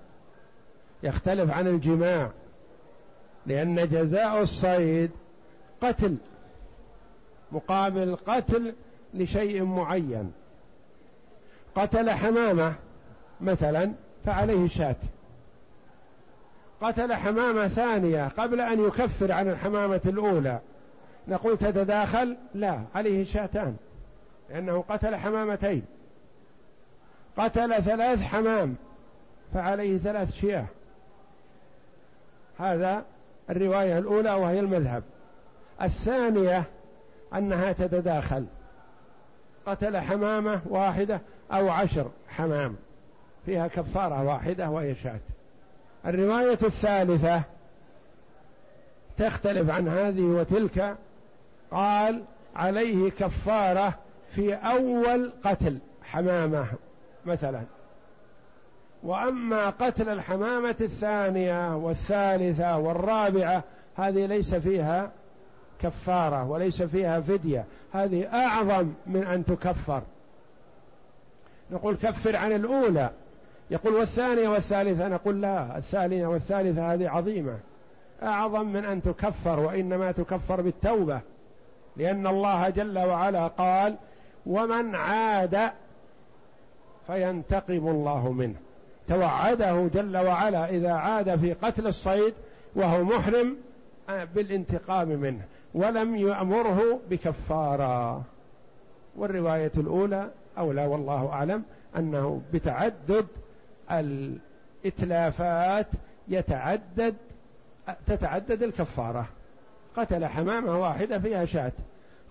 يختلف 1.02 1.50
عن 1.50 1.66
الجماع 1.66 2.30
لأن 3.46 3.88
جزاء 3.88 4.42
الصيد 4.42 5.10
قتل 5.80 6.16
مقابل 7.52 8.16
قتل 8.16 8.74
لشيء 9.14 9.64
معين. 9.64 10.32
قتل 11.74 12.10
حمامة 12.10 12.74
مثلا 13.40 13.92
فعليه 14.24 14.68
شاة. 14.68 14.96
قتل 16.80 17.14
حمامة 17.14 17.68
ثانية 17.68 18.28
قبل 18.28 18.60
أن 18.60 18.84
يكفر 18.84 19.32
عن 19.32 19.50
الحمامة 19.50 20.00
الأولى. 20.06 20.60
نقول 21.28 21.58
تتداخل؟ 21.58 22.36
لا 22.54 22.80
عليه 22.94 23.24
شاتان 23.24 23.76
لأنه 24.50 24.84
قتل 24.88 25.16
حمامتين. 25.16 25.82
قتل 27.36 27.82
ثلاث 27.82 28.22
حمام 28.22 28.76
فعليه 29.54 29.98
ثلاث 29.98 30.32
شياه. 30.32 30.66
هذا 32.58 33.04
الرواية 33.50 33.98
الأولى 33.98 34.32
وهي 34.32 34.60
المذهب. 34.60 35.02
الثانية 35.82 36.64
أنها 37.34 37.72
تتداخل. 37.72 38.46
قتل 39.66 39.96
حمامة 39.96 40.60
واحدة 40.68 41.20
أو 41.52 41.70
عشر 41.70 42.10
حمام 42.28 42.76
فيها 43.46 43.68
كفارة 43.68 44.24
واحدة 44.24 44.70
وهي 44.70 44.94
شاة. 44.94 45.20
الرواية 46.06 46.58
الثالثة 46.62 47.42
تختلف 49.18 49.70
عن 49.70 49.88
هذه 49.88 50.22
وتلك 50.22 50.96
قال 51.70 52.24
عليه 52.56 53.10
كفارة 53.10 53.94
في 54.30 54.54
أول 54.54 55.32
قتل 55.44 55.78
حمامة. 56.02 56.66
مثلا. 57.26 57.60
وأما 59.02 59.70
قتل 59.70 60.08
الحمامة 60.08 60.76
الثانية 60.80 61.76
والثالثة 61.76 62.78
والرابعة 62.78 63.64
هذه 63.96 64.26
ليس 64.26 64.54
فيها 64.54 65.10
كفارة 65.78 66.50
وليس 66.50 66.82
فيها 66.82 67.20
فدية. 67.20 67.64
هذه 67.92 68.26
أعظم 68.34 68.92
من 69.06 69.22
أن 69.24 69.44
تكفر. 69.44 70.02
نقول 71.70 71.96
كفر 71.96 72.36
عن 72.36 72.52
الأولى. 72.52 73.10
يقول 73.70 73.94
والثانية 73.94 74.48
والثالثة 74.48 75.08
نقول 75.08 75.42
لا 75.42 75.78
الثانية 75.78 76.26
والثالثة 76.26 76.92
هذه 76.92 77.08
عظيمة. 77.08 77.58
أعظم 78.22 78.66
من 78.66 78.84
أن 78.84 79.02
تكفر 79.02 79.60
وإنما 79.60 80.12
تكفر 80.12 80.60
بالتوبة. 80.60 81.20
لأن 81.96 82.26
الله 82.26 82.68
جل 82.68 82.98
وعلا 82.98 83.46
قال 83.46 83.96
ومن 84.46 84.94
عاد 84.94 85.72
فينتقم 87.06 87.88
الله 87.88 88.32
منه. 88.32 88.54
توعده 89.08 89.88
جل 89.94 90.16
وعلا 90.16 90.70
إذا 90.70 90.92
عاد 90.92 91.36
في 91.36 91.52
قتل 91.52 91.86
الصيد 91.86 92.34
وهو 92.76 93.04
محرم 93.04 93.56
آه، 94.08 94.24
بالانتقام 94.24 95.08
منه. 95.08 95.44
ولم 95.74 96.16
يأمره 96.16 97.00
بكفارة. 97.10 98.22
والرواية 99.16 99.72
الأولى 99.76 100.30
أولى 100.58 100.86
والله 100.86 101.28
أعلم 101.32 101.62
أنه 101.96 102.42
بتعدد 102.52 103.26
الإتلافات 103.90 105.86
يتعدد 106.28 107.14
تتعدد 108.06 108.62
الكفارة. 108.62 109.26
قتل 109.96 110.26
حمامة 110.26 110.80
واحدة 110.80 111.18
فيها 111.18 111.44
شاة. 111.44 111.72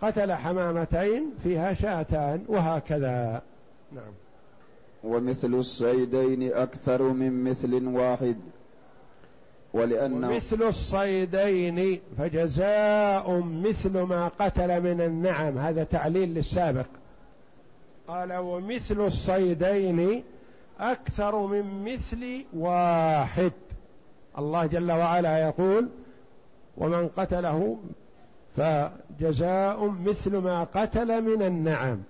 قتل 0.01 0.33
حمامتين 0.33 1.33
فيها 1.43 1.73
شاتان 1.73 2.45
وهكذا. 2.47 3.41
نعم. 3.91 4.13
ومثل 5.03 5.53
الصيدين 5.53 6.53
أكثر 6.53 7.01
من 7.01 7.43
مثل 7.43 7.87
واحد. 7.87 8.37
ولأنه 9.73 10.35
مثل 10.35 10.63
الصيدين 10.63 11.99
فجزاء 12.17 13.39
مثل 13.39 13.99
ما 14.01 14.27
قتل 14.27 14.81
من 14.81 15.01
النعم. 15.01 15.57
هذا 15.57 15.83
تعليل 15.83 16.33
للسابق. 16.33 16.85
قال 18.07 18.33
ومثل 18.33 19.01
الصيدين 19.05 20.23
أكثر 20.79 21.45
من 21.45 21.93
مثل 21.93 22.45
واحد. 22.53 23.51
الله 24.37 24.65
جل 24.65 24.91
وعلا 24.91 25.37
يقول 25.37 25.89
ومن 26.77 27.07
قتله 27.07 27.77
فجزاء 28.57 29.87
مثل 29.87 30.37
ما 30.37 30.63
قتل 30.63 31.21
من 31.21 31.41
النعم. 31.41 32.03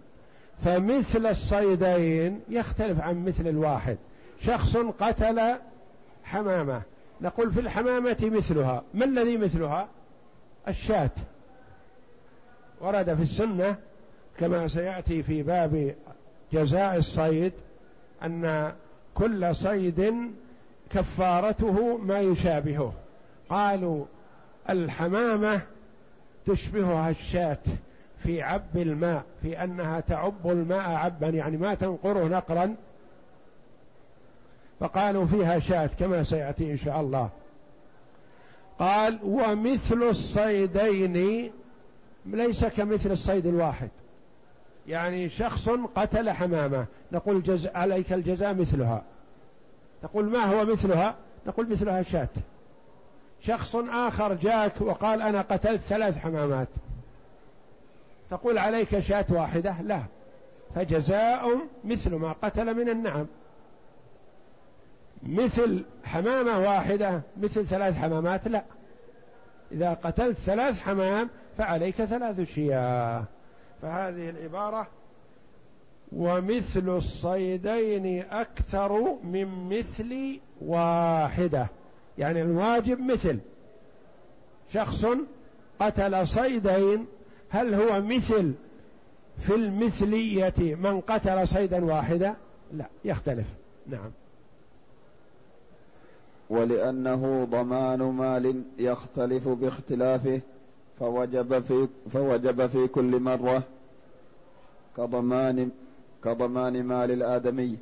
فمثل 0.63 1.25
الصيدين 1.25 2.41
يختلف 2.49 3.01
عن 3.01 3.25
مثل 3.25 3.47
الواحد. 3.47 3.97
شخص 4.39 4.77
قتل 4.77 5.55
حمامة. 6.23 6.81
نقول 7.21 7.51
في 7.53 7.59
الحمامة 7.59 8.17
مثلها. 8.21 8.83
ما 8.93 9.05
الذي 9.05 9.37
مثلها؟ 9.37 9.87
الشاة. 10.67 11.09
ورد 12.81 13.13
في 13.15 13.21
السنة 13.21 13.75
كما 14.39 14.67
سيأتي 14.67 15.23
في 15.23 15.43
باب 15.43 15.95
جزاء 16.53 16.97
الصيد 16.97 17.53
أن 18.23 18.73
كل 19.15 19.55
صيد 19.55 20.31
كفارته 20.89 21.97
ما 21.97 22.19
يشابهه. 22.19 22.93
قالوا 23.49 24.05
الحمامة 24.69 25.61
تشبهها 26.45 27.09
الشاة. 27.09 27.57
في 28.23 28.41
عب 28.41 28.77
الماء 28.77 29.23
في 29.41 29.63
أنها 29.63 29.99
تعب 29.99 30.47
الماء 30.47 30.89
عبا 30.89 31.27
يعني 31.27 31.57
ما 31.57 31.73
تنقره 31.73 32.23
نقرا. 32.23 32.75
فقالوا 34.79 35.25
فيها 35.25 35.59
شاة 35.59 35.89
كما 35.99 36.23
سيأتي 36.23 36.71
إن 36.71 36.77
شاء 36.77 37.01
الله. 37.01 37.29
قال 38.79 39.19
ومثل 39.23 40.03
الصيدين 40.03 41.51
ليس 42.25 42.65
كمثل 42.65 43.11
الصيد 43.11 43.45
الواحد. 43.45 43.89
يعني 44.87 45.29
شخص 45.29 45.69
قتل 45.95 46.29
حمامة 46.29 46.85
نقول 47.11 47.43
جز... 47.43 47.67
عليك 47.67 48.13
الجزاء 48.13 48.53
مثلها. 48.53 49.03
تقول 50.01 50.25
ما 50.25 50.39
هو 50.39 50.65
مثلها؟ 50.65 51.15
نقول 51.47 51.69
مثلها 51.69 52.03
شاة. 52.03 52.27
شخص 53.41 53.75
آخر 53.75 54.33
جاك 54.33 54.81
وقال 54.81 55.21
أنا 55.21 55.41
قتلت 55.41 55.81
ثلاث 55.81 56.17
حمامات. 56.17 56.67
تقول 58.31 58.57
عليك 58.57 58.99
شاة 58.99 59.25
واحدة؟ 59.29 59.75
لا. 59.81 60.03
فجزاء 60.75 61.57
مثل 61.83 62.15
ما 62.15 62.31
قتل 62.31 62.73
من 62.73 62.89
النعم. 62.89 63.27
مثل 65.23 65.83
حمامة 66.03 66.59
واحدة 66.59 67.21
مثل 67.37 67.67
ثلاث 67.67 67.97
حمامات؟ 67.97 68.47
لا. 68.47 68.63
إذا 69.71 69.93
قتلت 69.93 70.37
ثلاث 70.37 70.81
حمام 70.81 71.29
فعليك 71.57 71.95
ثلاث 71.95 72.41
شياه. 72.41 73.23
فهذه 73.81 74.29
العبارة 74.29 74.87
ومثل 76.11 76.89
الصيدين 76.89 78.23
أكثر 78.31 79.17
من 79.23 79.69
مثل 79.69 80.39
واحدة. 80.61 81.67
يعني 82.17 82.41
الواجب 82.41 82.99
مثل. 82.99 83.39
شخص 84.73 85.05
قتل 85.79 86.27
صيدين 86.27 87.07
هل 87.51 87.73
هو 87.73 88.01
مثل 88.01 88.53
في 89.39 89.55
المثلية 89.55 90.53
من 90.59 91.01
قتل 91.01 91.47
صيدا 91.47 91.85
واحدا؟ 91.85 92.35
لا 92.73 92.85
يختلف. 93.05 93.45
نعم. 93.87 94.11
ولأنه 96.49 97.47
ضمان 97.51 97.99
مال 97.99 98.63
يختلف 98.79 99.47
باختلافه 99.47 100.41
فوجب 100.99 101.59
في 101.63 101.87
فوجب 102.13 102.67
في 102.67 102.87
كل 102.87 103.19
مرة 103.19 103.63
كضمان 104.97 105.69
كضمان 106.23 106.83
مال 106.83 107.11
الآدمي. 107.11 107.77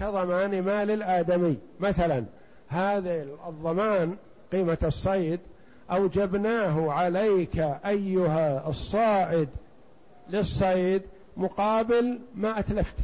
كضمان 0.00 0.62
مال 0.62 0.90
الآدمي. 0.90 1.56
مثلا 1.80 2.24
هذا 2.68 3.22
الضمان 3.48 4.16
قيمة 4.52 4.78
الصيد 4.84 5.40
أوجبناه 5.90 6.92
عليك 6.92 7.58
أيها 7.86 8.68
الصائد 8.68 9.48
للصيد 10.28 11.02
مقابل 11.36 12.18
ما 12.34 12.58
أتلفت. 12.58 12.96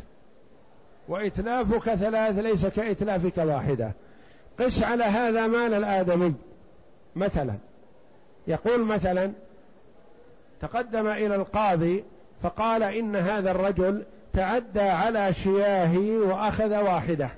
وإتلافك 1.08 1.94
ثلاث 1.94 2.38
ليس 2.38 2.66
كإتلافك 2.66 3.38
واحدة. 3.38 3.92
قس 4.58 4.82
على 4.82 5.04
هذا 5.04 5.46
مال 5.46 5.74
الآدمي. 5.74 6.34
مثلا 7.16 7.54
يقول 8.46 8.84
مثلا 8.84 9.32
تقدم 10.60 11.06
إلى 11.06 11.34
القاضي 11.34 12.04
فقال 12.42 12.82
إن 12.82 13.16
هذا 13.16 13.50
الرجل 13.50 14.04
تعدى 14.32 14.80
على 14.80 15.32
شياهي 15.32 16.16
وأخذ 16.16 16.76
واحدة. 16.76 17.28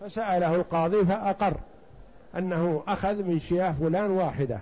فسأله 0.00 0.54
القاضي 0.54 1.04
فأقر. 1.04 1.54
أنه 2.38 2.82
أخذ 2.88 3.22
من 3.22 3.38
شياه 3.38 3.72
فلان 3.72 4.10
واحدة 4.10 4.60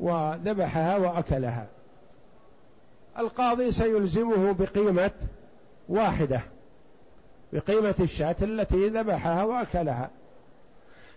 وذبحها 0.00 0.96
وأكلها. 0.96 1.66
القاضي 3.18 3.72
سيلزمه 3.72 4.52
بقيمة 4.52 5.10
واحدة 5.88 6.40
بقيمة 7.52 7.94
الشاة 8.00 8.36
التي 8.42 8.88
ذبحها 8.88 9.44
وأكلها. 9.44 10.10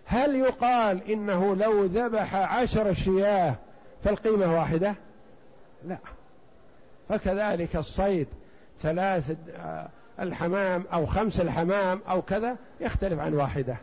هل 0.04 0.36
يقال 0.36 1.10
إنه 1.10 1.56
لو 1.56 1.84
ذبح 1.84 2.34
عشر 2.34 2.92
شياه 2.92 3.54
فالقيمة 4.04 4.54
واحدة؟ 4.54 4.94
لا. 5.84 5.98
فكذلك 7.08 7.76
الصيد 7.76 8.26
ثلاث 8.82 9.36
آه، 9.56 9.88
الحمام 10.20 10.84
أو 10.92 11.06
خمس 11.06 11.40
الحمام 11.40 12.00
أو 12.08 12.22
كذا 12.22 12.56
يختلف 12.80 13.20
عن 13.20 13.34
واحدة. 13.34 13.76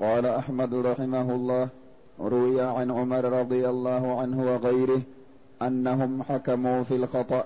قال 0.00 0.26
أحمد 0.26 0.74
رحمه 0.74 1.34
الله 1.34 1.68
روي 2.20 2.60
عن 2.60 2.90
عمر 2.90 3.24
رضي 3.24 3.68
الله 3.68 4.20
عنه 4.20 4.52
وغيره 4.52 5.02
أنهم 5.62 6.22
حكموا 6.22 6.82
في 6.82 6.96
الخطأ 6.96 7.44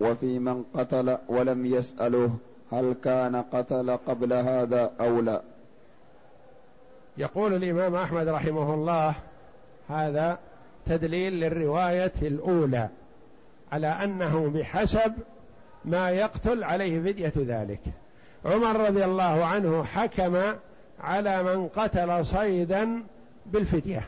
وفي 0.00 0.38
من 0.38 0.64
قتل 0.74 1.18
ولم 1.28 1.66
يسألوه 1.66 2.30
هل 2.72 2.94
كان 3.04 3.36
قتل 3.36 3.90
قبل 3.90 4.32
هذا 4.32 4.92
أو 5.00 5.20
لا. 5.20 5.42
يقول 7.16 7.54
الإمام 7.54 7.94
أحمد 7.94 8.28
رحمه 8.28 8.74
الله 8.74 9.14
هذا 9.88 10.38
تدليل 10.86 11.32
للرواية 11.32 12.12
الأولى 12.22 12.88
على 13.72 13.86
أنه 13.86 14.48
بحسب 14.48 15.12
ما 15.84 16.10
يقتل 16.10 16.64
عليه 16.64 17.00
فدية 17.00 17.32
ذلك. 17.36 17.80
عمر 18.44 18.80
رضي 18.88 19.04
الله 19.04 19.44
عنه 19.44 19.84
حكم 19.84 20.42
على 21.00 21.42
من 21.42 21.68
قتل 21.68 22.26
صيدا 22.26 23.02
بالفدية. 23.46 24.02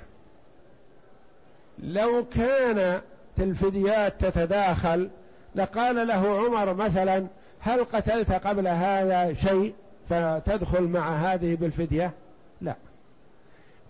لو 1.79 2.25
كانت 2.25 3.03
الفديات 3.39 4.25
تتداخل 4.25 5.11
لقال 5.55 6.07
له 6.07 6.39
عمر 6.39 6.75
مثلا 6.75 7.27
هل 7.61 7.85
قتلت 7.85 8.33
قبل 8.33 8.69
هذا 8.69 9.35
شيء 9.35 9.75
فتدخل 10.11 10.83
مع 10.83 11.17
هذه 11.17 11.55
بالفدية؟ 11.55 12.13
لا. 12.61 12.75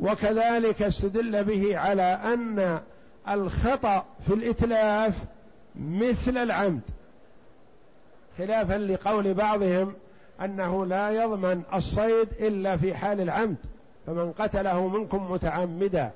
وكذلك 0.00 0.82
استدل 0.82 1.44
به 1.44 1.78
على 1.78 2.02
أن 2.02 2.80
الخطأ 3.28 4.04
في 4.26 4.34
الإتلاف 4.34 5.14
مثل 5.76 6.36
العمد 6.36 6.80
خلافا 8.38 8.74
لقول 8.74 9.34
بعضهم 9.34 9.94
أنه 10.40 10.86
لا 10.86 11.10
يضمن 11.10 11.62
الصيد 11.74 12.28
إلا 12.40 12.76
في 12.76 12.94
حال 12.94 13.20
العمد 13.20 13.56
فمن 14.06 14.32
قتله 14.32 14.88
منكم 14.88 15.32
متعمدا. 15.32 16.10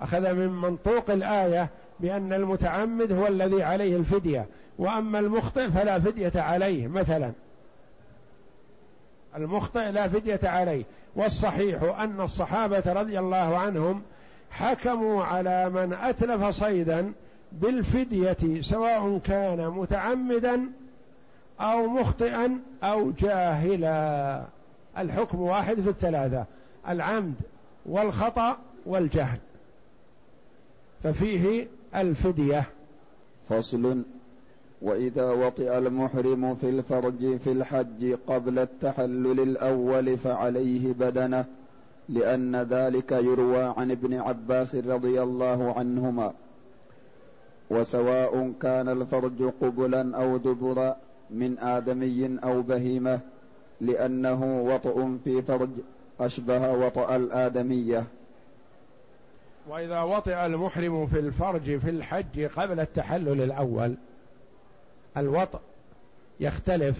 أخذ 0.00 0.32
من 0.32 0.48
منطوق 0.48 1.10
الآية 1.10 1.68
بأن 2.00 2.32
المتعمد 2.32 3.12
هو 3.12 3.26
الذي 3.26 3.62
عليه 3.62 3.96
الفدية 3.96 4.46
وأما 4.78 5.18
المخطئ 5.18 5.70
فلا 5.70 6.00
فدية 6.00 6.32
عليه 6.34 6.88
مثلا. 6.88 7.32
المخطئ 9.36 9.90
لا 9.90 10.08
فدية 10.08 10.40
عليه. 10.42 10.84
والصحيح 11.16 11.82
أن 11.82 12.20
الصحابة 12.20 12.82
رضي 12.86 13.18
الله 13.18 13.58
عنهم 13.58 14.02
حكموا 14.50 15.24
على 15.24 15.70
من 15.70 15.92
أتلف 15.92 16.44
صيدا 16.44 17.12
بالفدية 17.52 18.60
سواء 18.60 19.18
كان 19.18 19.68
متعمدا 19.68 20.60
أو 21.60 21.86
مخطئا 21.86 22.60
أو 22.82 23.10
جاهلا. 23.10 24.44
الحكم 24.98 25.40
واحد 25.40 25.80
في 25.80 25.88
الثلاثة 25.88 26.44
العمد 26.88 27.34
والخطأ 27.86 28.56
والجهل. 28.86 29.38
ففيه 31.02 31.66
الفدية. 31.96 32.64
فصل 33.48 34.02
وإذا 34.82 35.30
وطئ 35.30 35.78
المحرم 35.78 36.54
في 36.54 36.68
الفرج 36.68 37.36
في 37.36 37.52
الحج 37.52 38.16
قبل 38.26 38.58
التحلل 38.58 39.40
الأول 39.40 40.16
فعليه 40.16 40.92
بدنه 40.92 41.44
لأن 42.08 42.56
ذلك 42.56 43.12
يروى 43.12 43.74
عن 43.76 43.90
ابن 43.90 44.14
عباس 44.14 44.74
رضي 44.74 45.22
الله 45.22 45.78
عنهما. 45.78 46.32
وسواء 47.70 48.52
كان 48.60 48.88
الفرج 48.88 49.42
قبلا 49.62 50.16
أو 50.16 50.36
دبرا 50.36 50.96
من 51.30 51.58
آدمي 51.58 52.38
أو 52.44 52.62
بهيمة 52.62 53.20
لأنه 53.80 54.62
وطئ 54.62 55.06
في 55.24 55.42
فرج 55.42 55.70
أشبه 56.20 56.72
وطأ 56.72 57.16
الآدمية. 57.16 58.04
وإذا 59.68 60.00
وطئ 60.02 60.46
المحرم 60.46 61.06
في 61.06 61.18
الفرج 61.18 61.78
في 61.78 61.90
الحج 61.90 62.40
قبل 62.44 62.80
التحلل 62.80 63.42
الأول 63.42 63.94
الوطء 65.16 65.60
يختلف 66.40 66.98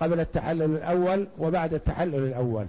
قبل 0.00 0.20
التحلل 0.20 0.62
الأول 0.76 1.26
وبعد 1.38 1.74
التحلل 1.74 2.14
الأول. 2.26 2.66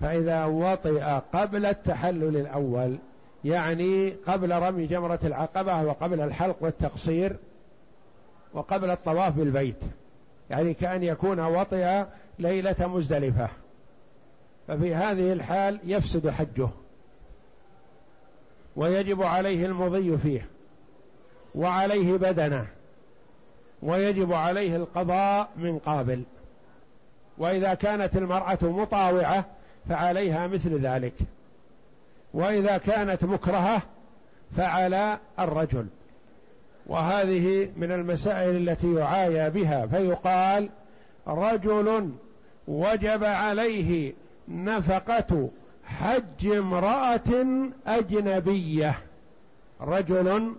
فإذا 0.00 0.44
وطئ 0.44 1.02
قبل 1.32 1.66
التحلل 1.66 2.36
الأول 2.36 2.98
يعني 3.44 4.10
قبل 4.10 4.52
رمي 4.52 4.86
جمرة 4.86 5.18
العقبة 5.24 5.82
وقبل 5.82 6.20
الحلق 6.20 6.56
والتقصير 6.60 7.36
وقبل 8.54 8.90
الطواف 8.90 9.34
بالبيت. 9.34 9.80
يعني 10.50 10.74
كأن 10.74 11.02
يكون 11.02 11.40
وطئ 11.40 12.04
ليلة 12.38 12.76
مزدلفة. 12.80 13.48
ففي 14.68 14.94
هذه 14.94 15.32
الحال 15.32 15.80
يفسد 15.84 16.28
حجه. 16.30 16.68
ويجب 18.76 19.22
عليه 19.22 19.66
المضي 19.66 20.16
فيه. 20.16 20.46
وعليه 21.54 22.16
بدنه. 22.16 22.66
ويجب 23.82 24.32
عليه 24.32 24.76
القضاء 24.76 25.50
من 25.56 25.78
قابل. 25.78 26.22
وإذا 27.38 27.74
كانت 27.74 28.16
المرأة 28.16 28.58
مطاوعة 28.62 29.44
فعليها 29.88 30.46
مثل 30.46 30.78
ذلك. 30.78 31.14
وإذا 32.34 32.78
كانت 32.78 33.24
مكرهة 33.24 33.82
فعلى 34.56 35.18
الرجل. 35.38 35.86
وهذه 36.88 37.70
من 37.76 37.92
المسائل 37.92 38.68
التي 38.68 38.94
يعايى 38.94 39.50
بها 39.50 39.86
فيقال 39.86 40.70
رجل 41.26 42.10
وجب 42.68 43.24
عليه 43.24 44.14
نفقة 44.48 45.50
حج 45.84 46.46
امرأة 46.46 47.46
أجنبية. 47.86 48.98
رجل 49.80 50.54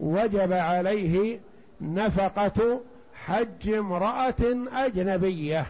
وجب 0.00 0.52
عليه 0.52 1.40
نفقة 1.80 2.80
حج 3.14 3.68
امرأة 3.68 4.66
أجنبية. 4.72 5.66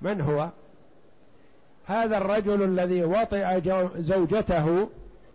من 0.00 0.20
هو؟ 0.20 0.48
هذا 1.86 2.18
الرجل 2.18 2.62
الذي 2.62 3.04
وطئ 3.04 3.60
زوجته 3.96 4.88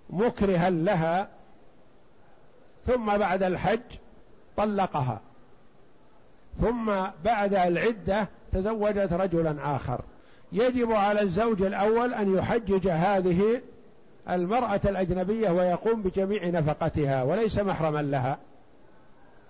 مكرها 0.09 0.69
لها 0.69 1.34
ثم 2.87 3.17
بعد 3.17 3.43
الحج 3.43 3.79
طلقها. 4.57 5.21
ثم 6.61 6.91
بعد 7.25 7.53
العدة 7.53 8.27
تزوجت 8.53 9.13
رجلا 9.13 9.75
آخر. 9.75 10.01
يجب 10.51 10.91
على 10.91 11.21
الزوج 11.21 11.61
الأول 11.61 12.13
أن 12.13 12.35
يحجج 12.37 12.87
هذه 12.87 13.61
المرأة 14.29 14.81
الأجنبية 14.85 15.49
ويقوم 15.49 16.01
بجميع 16.01 16.45
نفقتها 16.47 17.23
وليس 17.23 17.59
محرما 17.59 18.01
لها 18.01 18.37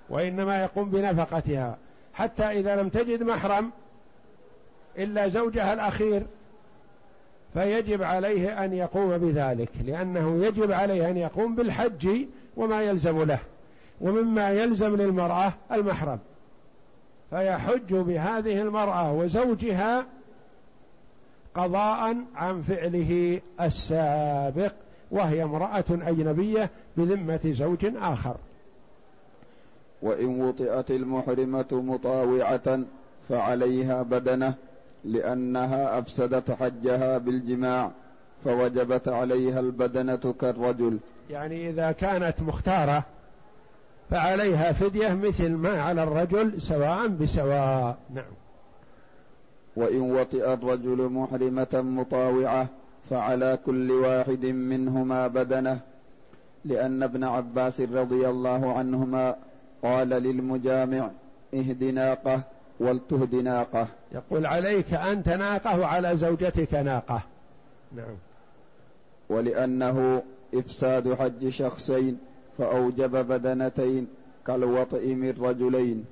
وإنما 0.09 0.61
يقوم 0.61 0.89
بنفقتها. 0.89 1.77
حتى 2.13 2.43
إذا 2.43 2.75
لم 2.75 2.89
تجد 2.89 3.23
محرم 3.23 3.71
إلا 4.97 5.27
زوجها 5.27 5.73
الأخير 5.73 6.25
فيجب 7.53 8.03
عليه 8.03 8.65
أن 8.65 8.73
يقوم 8.73 9.17
بذلك 9.17 9.69
لأنه 9.85 10.45
يجب 10.45 10.71
عليه 10.71 11.09
أن 11.09 11.17
يقوم 11.17 11.55
بالحج 11.55 12.25
وما 12.57 12.81
يلزم 12.81 13.23
له 13.23 13.39
ومما 14.01 14.49
يلزم 14.49 14.95
للمرأة 14.95 15.53
المحرم. 15.71 16.19
فيحج 17.29 17.93
بهذه 17.93 18.61
المرأة 18.61 19.13
وزوجها 19.13 20.05
قضاء 21.55 22.17
عن 22.35 22.61
فعله 22.61 23.41
السابق 23.61 24.73
وهي 25.11 25.43
امرأة 25.43 25.85
أجنبية 25.89 26.69
بذمة 26.97 27.39
زوج 27.45 27.85
آخر. 27.95 28.35
وإن 30.01 30.41
وطئت 30.41 30.91
المحرمة 30.91 31.67
مطاوعة 31.71 32.79
فعليها 33.29 34.03
بدنة 34.03 34.53
لأنها 35.03 35.99
أفسدت 35.99 36.51
حجها 36.51 37.17
بالجماع 37.17 37.91
فوجبت 38.43 39.07
عليها 39.07 39.59
البدنة 39.59 40.33
كالرجل. 40.41 40.99
يعني 41.29 41.69
إذا 41.69 41.91
كانت 41.91 42.41
مختارة 42.41 43.03
فعليها 44.09 44.71
فدية 44.71 45.13
مثل 45.13 45.49
ما 45.49 45.81
على 45.81 46.03
الرجل 46.03 46.61
سواء 46.61 47.07
بسواء. 47.07 47.97
نعم. 48.13 48.33
وإن 49.75 50.01
وطئ 50.01 50.53
الرجل 50.53 51.09
محرمة 51.09 51.67
مطاوعة 51.73 52.67
فعلى 53.09 53.59
كل 53.65 53.91
واحد 53.91 54.45
منهما 54.45 55.27
بدنه. 55.27 55.79
لأن 56.65 57.03
ابن 57.03 57.23
عباس 57.23 57.81
رضي 57.81 58.29
الله 58.29 58.77
عنهما 58.77 59.35
قال 59.83 60.09
للمجامع 60.09 61.09
اهد 61.53 61.83
ناقة 61.83 62.41
ولتهد 62.79 63.35
ناقة. 63.35 63.87
يقول 64.11 64.45
عليك 64.45 64.93
أنت 64.93 65.29
ناقة 65.29 65.79
وعلى 65.79 66.17
زوجتك 66.17 66.73
ناقة. 66.73 67.21
نعم. 67.95 68.15
ولأنه 69.29 70.23
إفساد 70.53 71.13
حج 71.13 71.49
شخصين 71.49 72.17
فأوجب 72.57 73.11
بدنتين 73.11 74.07
كالوطئ 74.47 75.13
من 75.13 75.33
رجلين. 75.41 76.05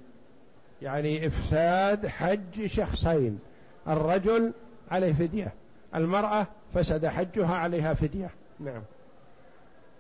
يعني 0.81 1.27
إفساد 1.27 2.07
حج 2.07 2.65
شخصين. 2.65 3.39
الرجل 3.87 4.51
عليه 4.91 5.13
فدية 5.13 5.53
المرأة 5.95 6.47
فسد 6.73 7.05
حجها 7.05 7.55
عليها 7.55 7.93
فدية. 7.93 8.29
نعم. 8.59 8.81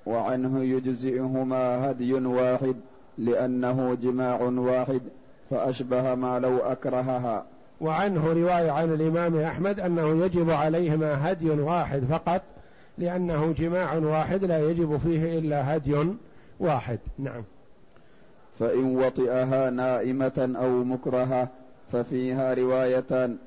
وعنه 0.05 0.63
يجزئهما 0.63 1.91
هدي 1.91 2.13
واحد 2.13 2.75
لأنه 3.17 3.97
جماع 4.01 4.41
واحد 4.41 5.01
فأشبه 5.49 6.15
ما 6.15 6.39
لو 6.39 6.57
أكرهها. 6.57 7.45
وعنه 7.81 8.27
رواية 8.33 8.71
عن 8.71 8.93
الإمام 8.93 9.39
أحمد 9.39 9.79
أنه 9.79 10.25
يجب 10.25 10.49
عليهما 10.49 11.31
هدي 11.31 11.49
واحد 11.49 12.03
فقط 12.03 12.41
لأنه 12.97 13.51
جماع 13.51 13.93
واحد 13.93 14.43
لا 14.45 14.69
يجب 14.69 14.97
فيه 14.97 15.39
إلا 15.39 15.75
هدي 15.75 15.95
واحد. 16.59 16.99
نعم. 17.19 17.43
فإن 18.59 18.97
وطئها 18.97 19.69
نائمة 19.69 20.55
أو 20.61 20.83
مكرهة 20.83 21.47
ففيها 21.91 22.53
روايتان 22.53 23.37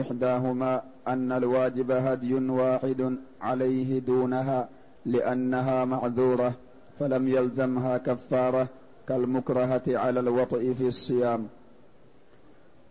إحداهما 0.00 0.82
أن 1.08 1.32
الواجب 1.32 1.90
هدي 1.90 2.34
واحد 2.34 3.16
عليه 3.40 3.98
دونها 3.98 4.68
لأنها 5.06 5.84
معذورة 5.84 6.54
فلم 6.98 7.28
يلزمها 7.28 7.98
كفارة 7.98 8.68
كالمكرهة 9.08 9.82
على 9.88 10.20
الوطء 10.20 10.72
في 10.72 10.86
الصيام. 10.86 11.48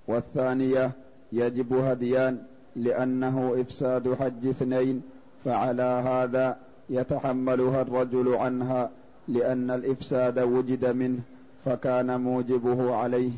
والثانية 0.08 0.92
يجب 1.32 1.74
هديان 1.74 2.38
لأنه 2.76 3.62
إفساد 3.62 4.14
حج 4.14 4.48
اثنين 4.48 5.02
فعلى 5.46 5.84
هذا 5.84 6.58
يتحملها 6.90 7.82
الرجل 7.82 8.36
عنها 8.36 8.90
لأن 9.28 9.72
الإفساد 9.72 10.40
وجد 10.40 10.86
منه 10.86 11.20
فكان 11.66 12.22
موجبه 12.22 12.96
عليه 12.96 13.32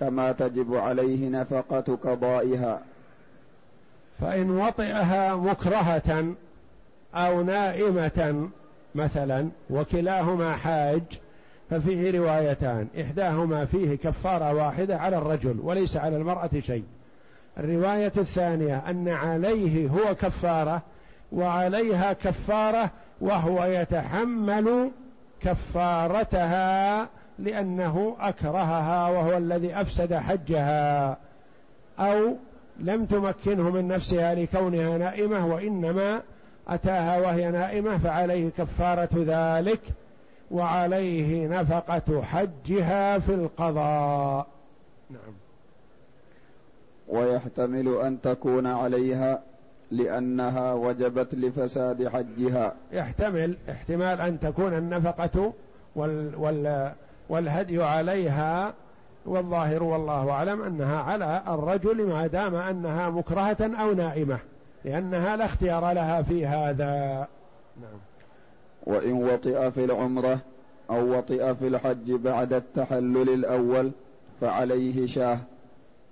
كما 0.00 0.32
تجب 0.32 0.74
عليه 0.74 1.28
نفقة 1.28 1.96
قضائها. 2.04 2.80
فإن 4.20 4.50
وطئها 4.50 5.36
مكرهة 5.36 6.34
أو 7.14 7.42
نائمة 7.42 8.48
مثلا 8.94 9.48
وكلاهما 9.70 10.56
حاج 10.56 11.02
ففيه 11.70 12.18
روايتان. 12.18 12.86
إحداهما 13.00 13.64
فيه 13.64 13.94
كفارة 13.94 14.54
واحدة 14.54 14.98
على 14.98 15.18
الرجل 15.18 15.56
وليس 15.62 15.96
على 15.96 16.16
المرأة 16.16 16.50
شيء. 16.58 16.84
الرواية 17.58 18.12
الثانية 18.16 18.82
أن 18.90 19.08
عليه 19.08 19.88
هو 19.88 20.14
كفارة 20.14 20.82
وعليها 21.32 22.12
كفارة 22.12 22.90
وهو 23.20 23.64
يتحمل 23.64 24.90
كفارتها 25.40 27.08
لأنه 27.38 28.16
أكرهها 28.20 29.08
وهو 29.08 29.36
الذي 29.36 29.74
أفسد 29.74 30.14
حجها 30.14 31.16
أو 31.98 32.36
لم 32.78 33.04
تمكنه 33.04 33.70
من 33.70 33.88
نفسها 33.88 34.34
لكونها 34.34 34.98
نائمة 34.98 35.46
وإنما 35.46 36.22
أتاها 36.68 37.20
وهي 37.20 37.50
نائمة 37.50 37.98
فعليه 37.98 38.50
كفارة 38.58 39.08
ذلك 39.14 39.80
وعليه 40.50 41.46
نفقة 41.46 42.22
حجها 42.22 43.18
في 43.18 43.34
القضاء. 43.34 44.46
نعم. 45.10 45.34
ويحتمل 47.08 47.88
أن 47.88 48.20
تكون 48.20 48.66
عليها 48.66 49.42
لأنها 49.90 50.72
وجبت 50.72 51.34
لفساد 51.34 52.08
حجها. 52.08 52.74
يحتمل 52.92 53.56
احتمال 53.70 54.20
أن 54.20 54.40
تكون 54.40 54.74
النفقة 54.74 55.52
وال 55.96 56.34
وال 56.36 56.92
والهدي 57.28 57.82
عليها 57.82 58.74
والظاهر 59.26 59.82
والله 59.82 60.30
أعلم 60.30 60.62
أنها 60.62 61.00
على 61.00 61.42
الرجل 61.48 62.06
ما 62.06 62.26
دام 62.26 62.54
أنها 62.54 63.10
مكرهة 63.10 63.56
أو 63.60 63.92
نائمة 63.94 64.38
لأنها 64.84 65.36
لا 65.36 65.44
اختيار 65.44 65.92
لها 65.92 66.22
في 66.22 66.46
هذا. 66.46 67.26
نعم. 67.80 67.98
وإن 68.86 69.12
وطئ 69.12 69.70
في 69.70 69.84
العمرة 69.84 70.38
أو 70.90 71.18
وطئ 71.18 71.54
في 71.54 71.68
الحج 71.68 72.12
بعد 72.12 72.52
التحلل 72.52 73.28
الأول 73.28 73.90
فعليه 74.40 75.06
شاه 75.06 75.38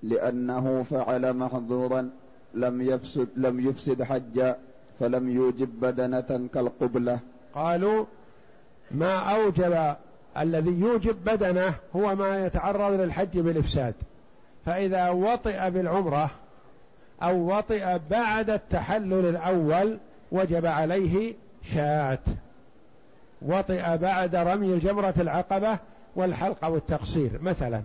لأنه 0.03 0.83
فعل 0.83 1.33
محظورا 1.33 2.11
لم 2.55 2.83
يفسد 2.83 3.29
لم 3.37 3.69
يفسد 3.69 4.03
حجا 4.03 4.57
فلم 5.01 5.29
يوجب 5.29 5.81
بدنة 5.81 6.49
كالقبلة. 6.55 7.19
قالوا 7.55 8.05
ما 8.91 9.17
أوجب 9.17 9.95
الذي 10.39 10.71
يوجب 10.71 11.17
بدنه 11.25 11.75
هو 11.97 12.15
ما 12.15 12.47
يتعرض 12.47 13.01
للحج 13.01 13.39
بالإفساد. 13.39 13.95
فإذا 14.67 15.09
وطئ 15.09 15.71
بالعمرة 15.71 16.31
أو 17.23 17.57
وطئ 17.57 17.99
بعد 18.11 18.51
التحلل 18.51 19.29
الأول 19.29 19.99
وجب 20.33 20.67
عليه 20.67 21.35
شاة. 21.63 22.19
وطئ 23.43 23.97
بعد 23.97 24.37
رمي 24.37 24.79
جمرة 24.79 25.15
العقبة 25.19 25.79
والحلق 26.17 26.65
أو 26.65 26.77
التقصير 26.77 27.31
مثلا 27.43 27.83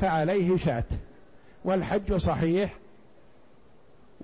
فعليه 0.00 0.56
شاة. 0.56 0.84
والحج 1.64 2.16
صحيح 2.16 2.74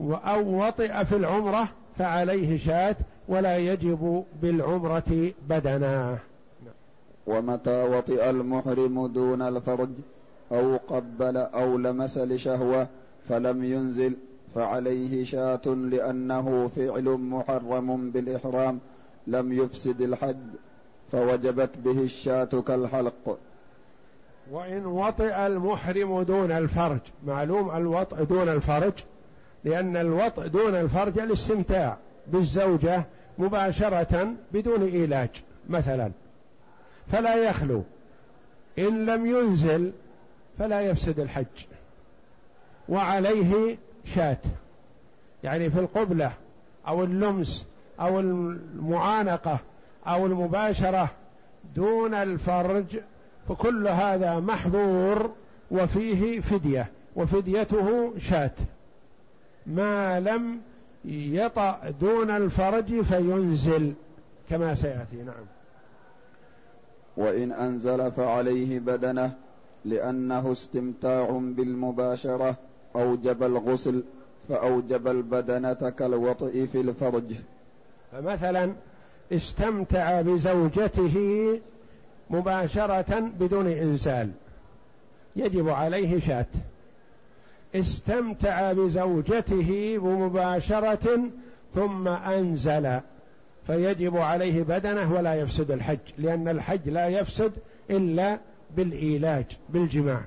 أو 0.00 0.66
وطئ 0.66 1.04
في 1.04 1.16
العمرة 1.16 1.68
فعليه 1.98 2.58
شاة 2.58 2.96
ولا 3.28 3.56
يجب 3.58 4.24
بالعمرة 4.42 5.32
بدنا. 5.48 6.18
ومتى 7.26 7.82
وطئ 7.82 8.30
المحرم 8.30 9.06
دون 9.06 9.42
الفرج 9.42 9.90
أو 10.52 10.76
قبل 10.76 11.36
أو 11.36 11.78
لمس 11.78 12.18
لشهوة 12.18 12.86
فلم 13.24 13.64
ينزل 13.64 14.16
فعليه 14.54 15.24
شاة 15.24 15.66
لأنه 15.66 16.70
فعل 16.76 17.04
محرم 17.04 18.10
بالإحرام 18.10 18.78
لم 19.26 19.52
يفسد 19.52 20.00
الحج 20.00 20.36
فوجبت 21.12 21.70
به 21.84 22.02
الشاة 22.02 22.44
كالحلق. 22.44 23.38
وإن 24.50 24.86
وطئ 24.86 25.46
المحرم 25.46 26.22
دون 26.22 26.50
الفرج 26.50 27.00
معلوم 27.26 27.76
الوطء 27.76 28.24
دون 28.24 28.48
الفرج 28.48 28.92
لأن 29.64 29.96
الوطء 29.96 30.46
دون 30.46 30.74
الفرج 30.74 31.18
الاستمتاع 31.18 31.96
بالزوجة 32.26 33.04
مباشرة 33.38 34.34
بدون 34.52 34.82
إيلاج 34.82 35.30
مثلا. 35.68 36.10
فلا 37.12 37.34
يخلو. 37.34 37.82
إن 38.78 39.06
لم 39.06 39.26
ينزل 39.26 39.92
فلا 40.58 40.80
يفسد 40.80 41.20
الحج. 41.20 41.66
وعليه 42.88 43.78
شاة 44.04 44.38
يعني 45.44 45.70
في 45.70 45.80
القبلة 45.80 46.32
أو 46.88 47.04
اللمس 47.04 47.66
أو 48.00 48.20
المعانقة 48.20 49.58
أو 50.06 50.26
المباشرة 50.26 51.10
دون 51.76 52.14
الفرج 52.14 53.00
فكل 53.48 53.88
هذا 53.88 54.40
محظور 54.40 55.30
وفيه 55.70 56.40
فدية 56.40 56.90
وفديته 57.16 58.12
شاة 58.18 58.50
ما 59.66 60.20
لم 60.20 60.60
يطأ 61.04 61.94
دون 62.00 62.30
الفرج 62.30 63.00
فينزل 63.00 63.92
كما 64.50 64.74
سيأتي 64.74 65.16
نعم. 65.16 65.44
وإن 67.16 67.52
أنزل 67.52 68.12
فعليه 68.12 68.78
بدنه 68.78 69.32
لأنه 69.84 70.52
استمتاع 70.52 71.40
بالمباشرة 71.42 72.54
أوجب 72.96 73.42
الغسل 73.42 74.02
فأوجب 74.48 75.08
البدنة 75.08 75.72
كالوطئ 75.98 76.66
في 76.66 76.80
الفرج. 76.80 77.34
فمثلا 78.12 78.72
استمتع 79.32 80.20
بزوجته 80.20 81.16
مباشرة 82.30 83.20
بدون 83.20 83.66
إنزال 83.66 84.30
يجب 85.36 85.68
عليه 85.68 86.20
شاة. 86.20 86.46
استمتع 87.74 88.72
بزوجته 88.72 89.98
بمباشرة 89.98 91.20
ثم 91.74 92.08
أنزل 92.08 93.00
فيجب 93.66 94.16
عليه 94.16 94.62
بدنه 94.62 95.14
ولا 95.14 95.34
يفسد 95.34 95.70
الحج 95.70 95.98
لأن 96.18 96.48
الحج 96.48 96.88
لا 96.88 97.08
يفسد 97.08 97.52
إلا 97.90 98.38
بالإيلاج 98.76 99.44
بالجماع. 99.68 100.20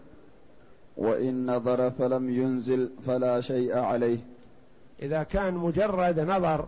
وإن 0.97 1.45
نظر 1.45 1.91
فلم 1.91 2.29
ينزل 2.29 2.89
فلا 3.05 3.41
شيء 3.41 3.77
عليه. 3.77 4.17
إذا 5.01 5.23
كان 5.23 5.53
مجرد 5.53 6.19
نظر 6.19 6.65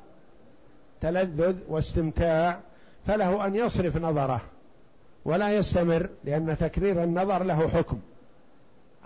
تلذذ 1.01 1.55
واستمتاع 1.67 2.59
فله 3.07 3.45
أن 3.45 3.55
يصرف 3.55 3.97
نظره 3.97 4.41
ولا 5.25 5.57
يستمر 5.57 6.09
لأن 6.23 6.57
تكرير 6.59 7.03
النظر 7.03 7.43
له 7.43 7.67
حكم. 7.67 7.99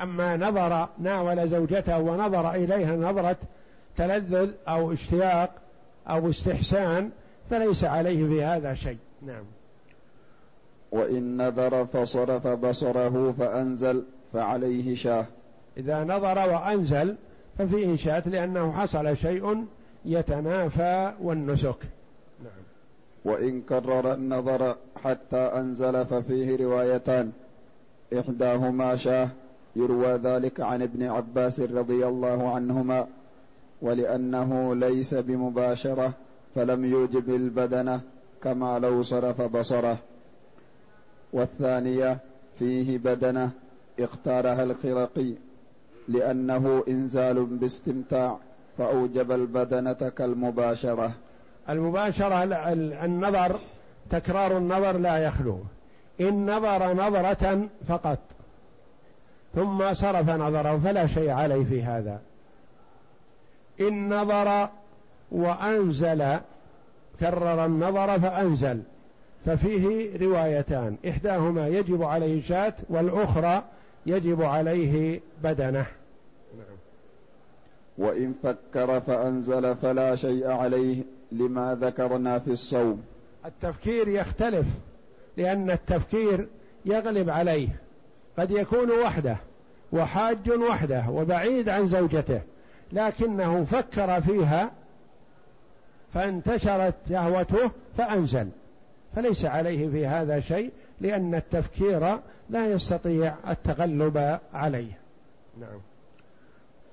أما 0.02 0.38
نظر 0.38 0.88
ناول 1.00 1.50
زوجته 1.50 2.00
ونظر 2.00 2.56
إليها 2.56 2.96
نظرة 2.96 3.38
تلذذ 3.98 4.52
أو 4.68 4.94
اشتياق 4.94 5.50
أو 6.10 6.30
استحسان 6.30 7.10
فليس 7.50 7.84
عليه 7.84 8.28
في 8.28 8.44
هذا 8.44 8.74
شيء. 8.74 8.98
نعم. 9.26 9.44
وإن 10.92 11.48
نظر 11.48 11.86
فصرف 11.86 12.48
بصره 12.48 13.34
فأنزل 13.40 14.04
فعليه 14.34 14.96
شاه. 14.96 15.26
إذا 15.78 16.04
نظر 16.04 16.38
وأنزل 16.38 17.16
ففيه 17.58 17.96
شاة 17.96 18.24
لأنه 18.30 18.72
حصل 18.72 19.18
شيء 19.18 19.66
يتنافى 20.06 21.14
والنسك. 21.22 21.78
نعم. 22.44 22.64
وإن 23.26 23.62
كرر 23.62 24.14
النظر 24.14 24.76
حتى 25.04 25.38
أنزل 25.38 26.06
ففيه 26.06 26.58
روايتان. 26.58 27.32
إحداهما 28.20 28.96
شاه 28.96 29.30
يروى 29.80 30.14
ذلك 30.14 30.60
عن 30.62 30.82
ابن 30.82 31.04
عباس 31.04 31.60
رضي 31.60 32.08
الله 32.08 32.56
عنهما 32.56 33.08
ولأنه 33.82 34.76
ليس 34.76 35.14
بمباشرة 35.14 36.14
فلم 36.56 36.86
يوجب 36.86 37.30
البدنة 37.30 38.02
كما 38.44 38.80
لو 38.80 39.04
صرف 39.04 39.42
بصره. 39.42 39.98
والثانية 41.34 42.18
فيه 42.60 42.98
بدنة 42.98 43.52
اختارها 44.00 44.64
الخرقي 44.64 45.34
لأنه 46.08 46.84
إنزال 46.88 47.46
باستمتاع 47.46 48.38
فأوجب 48.78 49.32
البدنة 49.32 49.94
كالمباشرة. 49.94 51.12
المباشرة 51.70 52.44
النظر 53.06 53.60
تكرار 54.10 54.58
النظر 54.58 54.98
لا 54.98 55.18
يخلو. 55.18 55.60
إن 56.22 56.56
نظر 56.56 56.94
نظرة 56.94 57.68
فقط. 57.88 58.20
ثم 59.60 59.94
صرف 59.94 60.30
نظره 60.30 60.78
فلا 60.84 61.08
شيء 61.08 61.30
عليه 61.30 61.64
في 61.64 61.84
هذا. 61.84 62.22
إن 63.82 64.14
نظر 64.14 64.70
وأنزل 65.32 66.38
كرر 67.20 67.66
النظر 67.66 68.20
فأنزل. 68.20 68.82
ففيه 69.46 70.18
روايتان. 70.26 70.98
إحداهما 71.10 71.68
يجب 71.68 72.04
عليه 72.04 72.42
شاة 72.42 72.74
والأخرى 72.90 73.64
يجب 74.06 74.42
عليه 74.42 75.20
بدنه. 75.44 75.86
نعم. 76.58 76.78
وإن 77.98 78.34
فكر 78.44 79.00
فأنزل 79.00 79.76
فلا 79.76 80.16
شيء 80.16 80.48
عليه 80.48 81.04
لما 81.32 81.78
ذكرنا 81.82 82.40
في 82.40 82.52
الصوم. 82.52 83.04
التفكير 83.46 84.08
يختلف 84.08 84.68
لأن 85.38 85.72
التفكير 85.72 86.48
يغلب 86.86 87.30
عليه. 87.30 87.70
قد 88.38 88.52
يكون 88.52 88.92
وحده. 88.92 89.38
وحاج 89.94 90.50
وحده 90.50 91.06
وبعيد 91.10 91.70
عن 91.70 91.88
زوجته 91.88 92.42
لكنه 92.92 93.64
فكر 93.64 94.22
فيها 94.22 94.72
فانتشرت 96.14 96.96
شهوته 97.10 97.72
فأنزل. 97.98 98.50
فليس 99.16 99.46
عليه 99.46 99.90
في 99.90 100.08
هذا 100.08 100.40
شيء 100.40 100.72
لأن 101.02 101.36
التفكير 101.36 102.20
لا 102.50 102.72
يستطيع 102.72 103.36
التغلب 103.50 104.40
عليه. 104.54 104.98
نعم. 105.60 105.80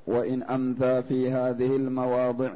وإن 0.06 0.42
أمذى 0.42 1.02
في 1.02 1.30
هذه 1.30 1.76
المواضع 1.76 2.50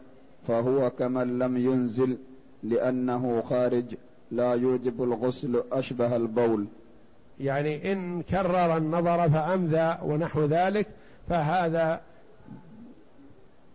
فهو 0.47 0.91
كمن 0.91 1.38
لم 1.38 1.57
ينزل 1.57 2.18
لأنه 2.62 3.43
خارج 3.43 3.84
لا 4.30 4.55
يوجب 4.55 5.03
الغسل 5.03 5.62
أشبه 5.72 6.16
البول. 6.16 6.66
يعني 7.41 7.93
إن 7.93 8.22
كرر 8.22 8.76
النظر 8.76 9.30
فأمذى 9.30 9.99
ونحو 10.03 10.45
ذلك 10.45 10.86
فهذا 11.28 12.01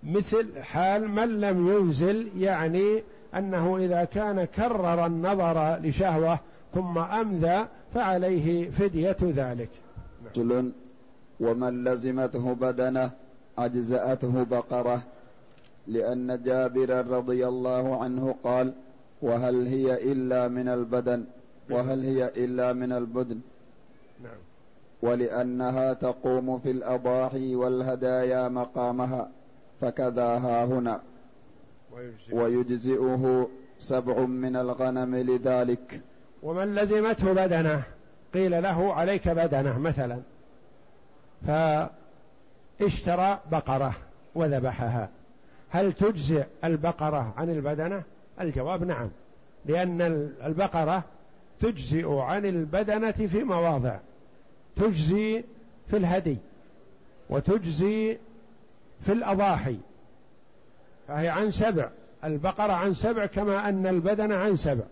مثل 0.03 0.61
حال 0.61 1.07
من 1.07 1.41
لم 1.41 1.67
ينزل 1.67 2.29
يعني 2.37 3.03
أنه 3.35 3.77
إذا 3.77 4.03
كان 4.03 4.45
كرر 4.45 5.05
النظر 5.05 5.77
لشهوة 5.77 6.39
ثم 6.73 6.97
أمذى 6.97 7.65
فعليه 7.93 8.69
فدية 8.69 9.17
ذلك. 9.21 9.69
رجل 10.37 10.71
ومن 11.39 11.83
لزمته 11.83 12.53
بدنه 12.53 13.11
أجزأته 13.57 14.43
بقرة 14.43 15.01
لأن 15.87 16.43
جابر 16.43 17.07
رضي 17.07 17.47
الله 17.47 18.03
عنه 18.03 18.35
قال 18.43 18.73
وهل 19.21 19.67
هي 19.67 20.11
إلا 20.11 20.47
من 20.47 20.67
البدن؟ 20.67 21.23
وهل 21.69 22.03
هي 22.03 22.31
إلا 22.45 22.73
من 22.73 22.91
البدن؟ 22.91 23.39
نعم. 24.23 24.37
ولأنها 25.01 25.93
تقوم 25.93 26.59
في 26.59 26.71
الأضاحي 26.71 27.55
والهدايا 27.55 28.47
مقامها 28.47 29.29
فكذا 29.81 30.23
ها 30.23 30.65
هنا. 30.65 31.01
ويجزئه 32.31 33.49
سبع 33.79 34.19
من 34.19 34.55
الغنم 34.55 35.15
لذلك. 35.15 36.01
ومن 36.43 36.75
لزمته 36.75 37.33
بدنه؟ 37.33 37.83
قيل 38.33 38.63
له 38.63 38.93
عليك 38.93 39.27
بدنه 39.27 39.79
مثلا. 39.79 40.21
فاشترى 42.79 43.39
بقرة 43.51 43.95
وذبحها. 44.35 45.09
هل 45.69 45.93
تجزئ 45.93 46.45
البقرة 46.63 47.33
عن 47.37 47.49
البدنة؟ 47.49 48.03
الجواب 48.41 48.83
نعم. 48.83 49.09
لأن 49.65 50.01
البقرة 50.45 51.03
تجزئ 51.59 52.09
عن 52.09 52.45
البدنة 52.45 53.11
في 53.11 53.43
مواضع. 53.43 53.99
تجزي 54.75 55.43
في 55.87 55.97
الهدي 55.97 56.37
وتجزي 57.29 58.17
في 59.01 59.11
الأضاحي. 59.11 59.77
فهي 61.07 61.29
عن 61.29 61.51
سبع. 61.51 61.89
البقرة 62.23 62.73
عن 62.73 62.93
سبع 62.93 63.25
كما 63.25 63.69
أن 63.69 63.87
البدن 63.87 64.31
عن 64.31 64.55
سبع. 64.55 64.83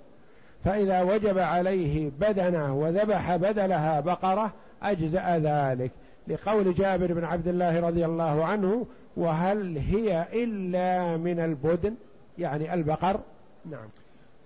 فإذا 0.65 1.01
وجب 1.01 1.37
عليه 1.37 2.11
بدنة 2.19 2.75
وذبح 2.75 3.35
بدلها 3.35 3.99
بقرة 3.99 4.53
أجزأ 4.83 5.37
ذلك. 5.37 5.91
لقول 6.27 6.73
جابر 6.73 7.13
بن 7.13 7.23
عبد 7.23 7.47
الله 7.47 7.79
رضي 7.79 8.05
الله 8.05 8.45
عنه 8.45 8.85
وهل 9.17 9.77
هي 9.77 10.27
إلا 10.33 11.17
من 11.17 11.39
البدن؟ 11.39 11.95
يعني 12.37 12.73
البقر؟ 12.73 13.19
نعم. 13.65 13.89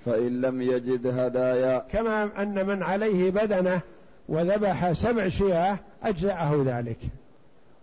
فإن 0.08 0.42
لم 0.42 0.62
يجد 0.62 1.08
هدايا. 1.08 1.80
كما 1.92 2.42
أن 2.42 2.66
من 2.68 2.84
عليه 2.84 3.32
بدنة 3.32 3.82
وذبح 4.30 4.92
سبع 4.92 5.28
شياه 5.28 5.80
أجزأه 6.04 6.64
ذلك. 6.66 6.98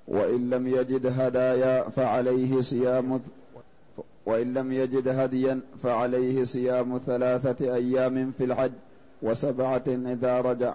وإن 0.09 0.51
لم 0.51 0.67
يجد 0.67 1.21
هدايا 1.21 1.83
فعليه 1.83 2.61
صيام 2.61 3.21
وإن 4.27 4.55
لم 4.55 4.73
يجد 4.73 5.09
هديا 5.09 5.61
فعليه 5.83 6.45
صيام 6.45 6.99
ثلاثة 6.99 7.75
أيام 7.75 8.33
في 8.39 8.45
الحج 8.45 8.73
وسبعة 9.23 9.85
إذا 9.89 10.41
رجع. 10.41 10.75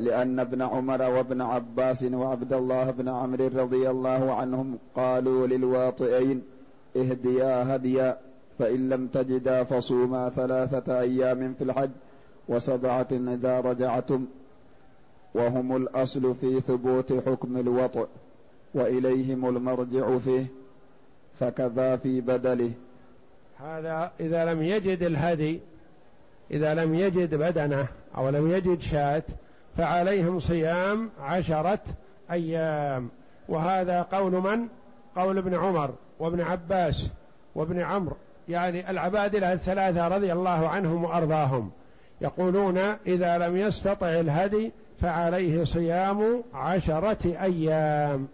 لأن 0.00 0.40
ابن 0.40 0.62
عمر 0.62 1.02
وابن 1.02 1.40
عباس 1.40 2.04
وعبد 2.04 2.52
الله 2.52 2.90
بن 2.90 3.08
عمرو 3.08 3.46
رضي 3.46 3.90
الله 3.90 4.34
عنهم 4.34 4.78
قالوا 4.96 5.46
للواطئين 5.46 6.42
اهديا 6.96 7.76
هديا. 7.76 8.31
فإن 8.58 8.88
لم 8.88 9.06
تجدا 9.06 9.64
فصوما 9.64 10.28
ثلاثة 10.28 11.00
أيام 11.00 11.54
في 11.54 11.64
الحج 11.64 11.90
وسبعة 12.48 13.08
إذا 13.12 13.60
رجعتم 13.60 14.26
وهم 15.34 15.76
الأصل 15.76 16.34
في 16.34 16.60
ثبوت 16.60 17.12
حكم 17.12 17.56
الوطء 17.56 18.08
وإليهم 18.74 19.48
المرجع 19.48 20.18
فيه 20.18 20.46
فكذا 21.40 21.96
في 21.96 22.20
بدله. 22.20 22.72
هذا 23.58 24.12
إذا 24.20 24.44
لم 24.44 24.62
يجد 24.62 25.02
الهدي 25.02 25.60
إذا 26.50 26.74
لم 26.74 26.94
يجد 26.94 27.34
بدنة 27.34 27.86
أو 28.16 28.28
لم 28.28 28.50
يجد 28.50 28.80
شاة 28.80 29.22
فعليهم 29.76 30.40
صيام 30.40 31.10
عشرة 31.20 31.80
أيام. 32.30 33.08
وهذا 33.48 34.02
قول 34.02 34.32
من؟ 34.32 34.68
قول 35.16 35.38
ابن 35.38 35.54
عمر 35.54 35.94
وابن 36.18 36.40
عباس 36.40 37.08
وابن 37.54 37.80
عمرو. 37.80 38.16
يعني 38.48 38.90
العبادلة 38.90 39.52
الثلاثة 39.52 40.08
رضي 40.08 40.32
الله 40.32 40.68
عنهم 40.68 41.04
وأرضاهم. 41.04 41.70
يقولون 42.20 42.78
إذا 43.06 43.38
لم 43.38 43.56
يستطع 43.56 44.06
الهدي 44.06 44.72
فعليه 45.00 45.64
صيام 45.64 46.42
عشرة 46.54 47.26
أيام. 47.26 48.28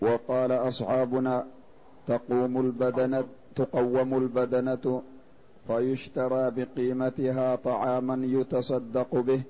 وقال 0.00 0.52
أصحابنا 0.52 1.46
تقوم 2.06 2.60
البدنة 2.60 3.24
تقوم 3.56 4.18
البدنة 4.18 5.02
فيشترى 5.66 6.50
بقيمتها 6.50 7.56
طعاما 7.56 8.26
يتصدق 8.26 9.14
به 9.14 9.42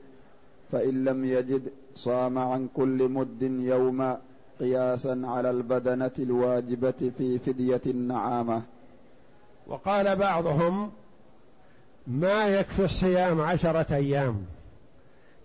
فإن 0.72 1.04
لم 1.04 1.24
يجد 1.24 1.62
صام 1.94 2.38
عن 2.38 2.68
كل 2.76 3.08
مد 3.08 3.42
يوما 3.42 4.18
قياسا 4.60 5.22
على 5.24 5.50
البدنة 5.50 6.10
الواجبة 6.18 7.12
في 7.18 7.38
فدية 7.38 7.80
النعامة. 7.86 8.62
وقال 9.68 10.16
بعضهم 10.16 10.92
ما 12.06 12.46
يكفي 12.46 12.84
الصيام 12.84 13.40
عشرة 13.40 13.94
أيام 13.94 14.46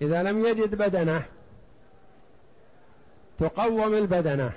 إذا 0.01 0.23
لم 0.23 0.45
يجد 0.45 0.75
بدنة 0.75 1.23
تقوم 3.39 3.93
البدنة. 3.93 4.51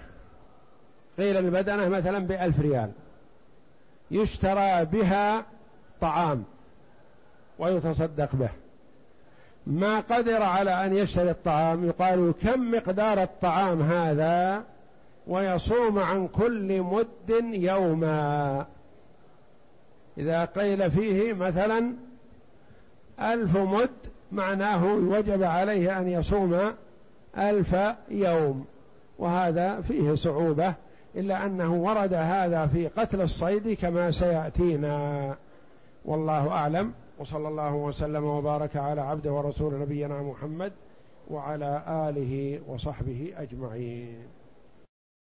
قيل 1.18 1.36
البدنة 1.36 1.88
مثلا 1.88 2.18
بألف 2.18 2.60
ريال. 2.60 2.90
يشترى 4.10 4.84
بها 4.84 5.44
طعام 6.00 6.44
ويتصدق 7.58 8.36
به. 8.36 8.50
ما 9.66 10.00
قدر 10.00 10.42
على 10.42 10.70
أن 10.86 10.96
يشتري 10.96 11.30
الطعام 11.30 11.84
يقال 11.84 12.34
كم 12.42 12.70
مقدار 12.70 13.22
الطعام 13.22 13.82
هذا؟ 13.82 14.64
ويصوم 15.26 15.98
عن 15.98 16.28
كل 16.28 16.82
مد 16.82 17.44
يوما. 17.52 18.66
إذا 20.18 20.44
قيل 20.44 20.90
فيه 20.90 21.32
مثلا 21.32 21.92
ألف 23.20 23.56
مد 23.56 23.90
معناه 24.32 24.84
وجب 24.94 25.42
عليه 25.42 25.98
أن 25.98 26.08
يصوم 26.08 26.72
ألف 27.38 27.76
يوم 28.10 28.64
وهذا 29.18 29.80
فيه 29.80 30.14
صعوبة 30.14 30.74
إلا 31.16 31.46
أنه 31.46 31.74
ورد 31.74 32.14
هذا 32.14 32.66
في 32.66 32.88
قتل 32.88 33.20
الصيد 33.20 33.72
كما 33.72 34.10
سيأتينا. 34.10 35.34
والله 36.04 36.48
أعلم 36.48 36.92
وصلى 37.18 37.48
الله 37.48 37.74
وسلم 37.74 38.24
وبارك 38.24 38.76
على 38.76 39.00
عبده 39.00 39.32
ورسول 39.32 39.80
نبينا 39.80 40.22
محمد 40.22 40.72
وعلى 41.30 41.82
آله 41.88 42.60
وصحبه 42.68 43.32
أجمعين. 43.36 44.16